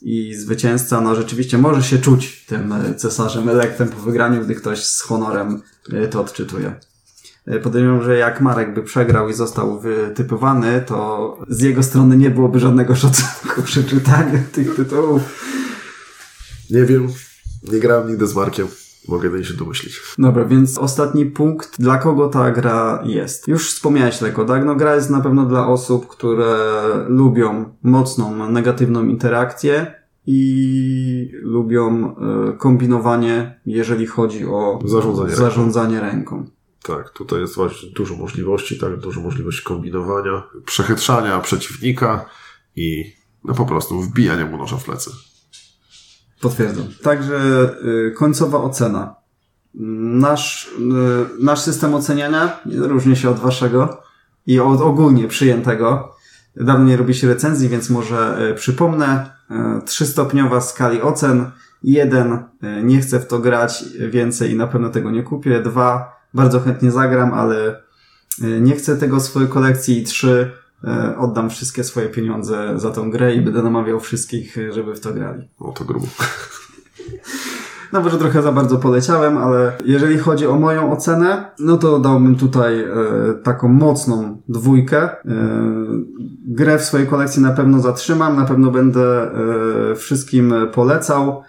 i 0.03 0.35
zwycięzca, 0.35 1.01
no 1.01 1.14
rzeczywiście 1.14 1.59
może 1.59 1.83
się 1.83 1.99
czuć 1.99 2.45
tym 2.47 2.72
e, 2.72 2.95
cesarzem 2.95 3.49
elektem 3.49 3.89
po 3.89 4.01
wygraniu, 4.01 4.45
gdy 4.45 4.55
ktoś 4.55 4.85
z 4.85 5.01
honorem 5.01 5.62
to 6.11 6.20
odczytuje. 6.20 6.74
E, 7.51 7.61
Podejrzewam, 7.61 8.03
że 8.03 8.17
jak 8.17 8.41
Marek 8.41 8.75
by 8.75 8.83
przegrał 8.83 9.29
i 9.29 9.35
został 9.35 9.81
wytypowany, 9.81 10.83
to 10.87 11.39
z 11.49 11.61
jego 11.63 11.83
strony 11.83 12.17
nie 12.17 12.31
byłoby 12.31 12.61
żadnego 12.61 12.95
szacunku 12.95 13.63
przy 13.69 13.85
czytaniu 13.85 14.39
tych 14.53 14.75
tytułów. 14.75 15.23
Nie 16.71 16.85
wiem, 16.85 17.09
nie 17.73 17.81
grałem 17.81 18.09
nigdy 18.09 18.27
z 18.27 18.35
Markiem. 18.35 18.67
Mogę 19.09 19.25
jedynie 19.25 19.45
się 19.45 19.55
domyślić. 19.55 20.01
Dobra, 20.19 20.45
więc 20.45 20.79
ostatni 20.79 21.27
punkt, 21.27 21.81
dla 21.81 21.99
kogo 21.99 22.29
ta 22.29 22.51
gra 22.51 23.03
jest. 23.05 23.49
Już 23.49 23.71
wspomniałeś 23.71 24.21
lekko, 24.21 24.45
tak? 24.45 24.65
No 24.65 24.77
gra 24.77 24.95
jest 24.95 25.11
na 25.11 25.21
pewno 25.21 25.47
dla 25.47 25.67
osób, 25.67 26.07
które 26.07 26.57
lubią 27.09 27.65
mocną, 27.83 28.49
negatywną 28.49 29.05
interakcję 29.05 29.95
i 30.27 31.31
lubią 31.43 32.15
e, 32.17 32.53
kombinowanie, 32.53 33.61
jeżeli 33.67 34.07
chodzi 34.07 34.47
o 34.47 34.79
Zarządzanie 34.85 35.37
zarządzanie 35.37 36.01
ręką. 36.01 36.47
Tak, 36.83 37.11
tutaj 37.11 37.41
jest 37.41 37.55
właśnie 37.55 37.91
dużo 37.91 38.16
możliwości, 38.16 38.78
tak, 38.78 38.97
dużo 38.97 39.20
możliwości 39.20 39.62
kombinowania, 39.64 40.43
przechytrzania 40.64 41.41
przeciwnika 41.41 42.24
i 42.76 43.12
no 43.45 43.55
po 43.55 43.66
prostu 43.66 44.03
wbijania 44.03 44.47
mu 44.47 44.57
noża 44.57 44.76
w 44.76 44.85
plecy. 44.85 45.11
Potwierdzam. 46.41 46.85
Także 47.03 47.70
y, 47.85 48.14
końcowa 48.16 48.59
ocena. 48.59 49.14
Nasz, 49.74 50.68
y, 50.68 51.45
nasz 51.45 51.61
system 51.61 51.95
oceniania 51.95 52.61
różni 52.66 53.16
się 53.16 53.31
od 53.31 53.39
waszego 53.39 54.03
i 54.47 54.61
od 54.61 54.81
ogólnie 54.81 55.28
przyjętego. 55.28 56.16
Dawno 56.57 56.85
nie 56.85 56.97
robi 56.97 57.14
się 57.14 57.28
recenzji, 57.28 57.68
więc 57.68 57.91
może 57.91 58.49
y, 58.51 58.55
przypomnę. 58.55 59.31
Y, 59.51 59.83
Trzystopniowa 59.85 60.61
skali 60.61 61.03
ocen. 61.03 61.51
Jeden, 61.83 62.33
y, 62.33 62.83
nie 62.83 63.01
chcę 63.01 63.20
w 63.20 63.26
to 63.26 63.39
grać 63.39 63.85
więcej 64.11 64.53
i 64.53 64.57
na 64.57 64.66
pewno 64.66 64.91
tego 64.91 65.11
nie 65.11 65.22
kupię. 65.22 65.61
Dwa, 65.61 66.20
bardzo 66.35 66.61
chętnie 66.61 66.91
zagram, 66.91 67.35
ale 67.35 67.83
y, 68.43 68.61
nie 68.61 68.76
chcę 68.76 68.97
tego 68.97 69.20
swojej 69.20 69.49
kolekcji. 69.49 69.99
I 69.99 70.05
trzy, 70.05 70.53
y, 70.85 71.16
oddam 71.16 71.51
wszystkie 71.51 71.85
swoje 71.85 72.09
pieniądze 72.09 72.72
za 72.76 72.91
tą 72.91 73.11
grę 73.11 73.35
i 73.35 73.41
będę 73.41 73.62
namawiał 73.62 74.01
wszystkich, 74.01 74.59
y, 74.59 74.72
żeby 74.72 74.95
w 74.95 75.01
to 75.01 75.12
grali. 75.12 75.49
No 75.61 75.72
to 75.72 75.85
grubo. 75.85 76.07
No 77.93 78.01
może 78.01 78.18
trochę 78.18 78.43
za 78.43 78.53
bardzo 78.53 78.76
poleciałem, 78.76 79.39
ale 79.39 79.72
jeżeli 79.85 80.18
chodzi 80.18 80.47
o 80.47 80.59
moją 80.59 80.93
ocenę, 80.93 81.51
no 81.59 81.78
to 81.78 81.99
dałbym 81.99 82.37
tutaj 82.37 82.81
e, 82.81 82.87
taką 83.43 83.68
mocną 83.68 84.41
dwójkę. 84.49 85.03
E, 85.03 85.16
grę 86.47 86.78
w 86.78 86.85
swojej 86.85 87.07
kolekcji 87.07 87.43
na 87.43 87.51
pewno 87.51 87.81
zatrzymam, 87.81 88.37
na 88.37 88.45
pewno 88.45 88.70
będę 88.70 89.31
e, 89.93 89.95
wszystkim 89.95 90.55
polecał. 90.74 91.43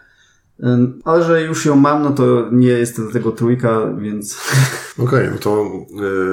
Ale 1.04 1.24
że 1.24 1.42
już 1.42 1.66
ją 1.66 1.76
mam, 1.76 2.04
no 2.04 2.12
to 2.12 2.50
nie 2.52 2.68
jest 2.68 3.06
do 3.06 3.12
tego 3.12 3.32
trójka, 3.32 3.94
więc 3.98 4.38
Okej, 5.06 5.30
no 5.32 5.38
to 5.38 5.72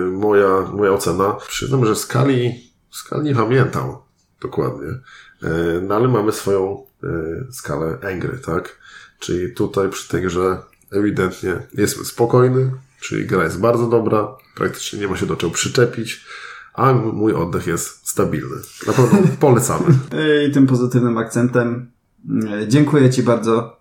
y, 0.09 0.11
moja, 0.11 0.61
moja 0.75 0.93
ocena. 0.93 1.37
Przyznam, 1.49 1.87
że 1.87 1.97
skali, 1.97 2.73
skali 2.91 3.25
nie 3.25 3.35
pamiętam 3.35 3.93
dokładnie, 4.41 4.89
y, 4.89 5.83
no 5.83 5.95
ale 5.95 6.09
mamy 6.09 6.33
swoją 6.33 6.85
y, 7.05 7.53
skalę 7.53 7.99
Angry, 8.13 8.39
tak? 8.39 8.79
Czyli 9.19 9.55
tutaj 9.55 9.89
przy 9.89 10.09
tej 10.09 10.23
grze 10.23 10.59
ewidentnie 10.91 11.57
jestem 11.75 12.05
spokojny, 12.05 12.71
czyli 13.01 13.27
gra 13.27 13.45
jest 13.45 13.61
bardzo 13.61 13.87
dobra, 13.87 14.37
praktycznie 14.55 14.99
nie 14.99 15.09
ma 15.09 15.17
się 15.17 15.27
do 15.27 15.37
czego 15.37 15.53
przyczepić, 15.53 16.25
a 16.75 16.93
mój 16.93 17.33
oddech 17.33 17.67
jest 17.67 18.09
stabilny. 18.09 18.57
Na 18.87 18.93
pewno 18.93 19.19
polecamy. 19.41 19.85
i 20.49 20.53
tym 20.53 20.67
pozytywnym 20.67 21.19
akcentem 21.19 21.91
e, 22.51 22.69
dziękuję 22.69 23.11
Ci 23.11 23.23
bardzo 23.23 23.78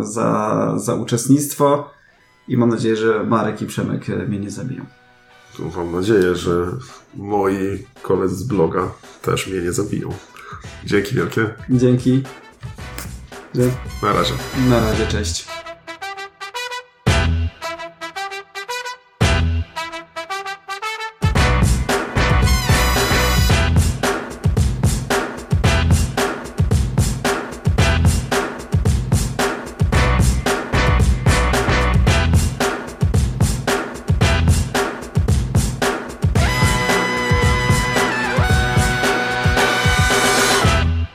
za, 0.00 0.72
za 0.76 0.94
uczestnictwo 0.94 1.90
i 2.48 2.56
mam 2.56 2.68
nadzieję, 2.68 2.96
że 2.96 3.24
Marek 3.24 3.62
i 3.62 3.66
Przemek 3.66 4.10
e, 4.10 4.16
mnie 4.16 4.38
nie 4.38 4.50
zabiją. 4.50 4.84
Mam 5.76 5.92
nadzieję, 5.92 6.34
że 6.34 6.66
moi 7.14 7.86
koledzy 8.02 8.36
z 8.36 8.42
bloga 8.42 8.88
też 9.22 9.46
mnie 9.46 9.60
nie 9.60 9.72
zabiją. 9.72 10.08
Dzięki 10.84 11.14
wielkie. 11.14 11.50
Dzięki. 11.70 12.22
Na 14.02 14.12
razie. 14.12 14.34
Na 14.68 14.80
razie, 14.80 15.06
cześć. 15.06 15.55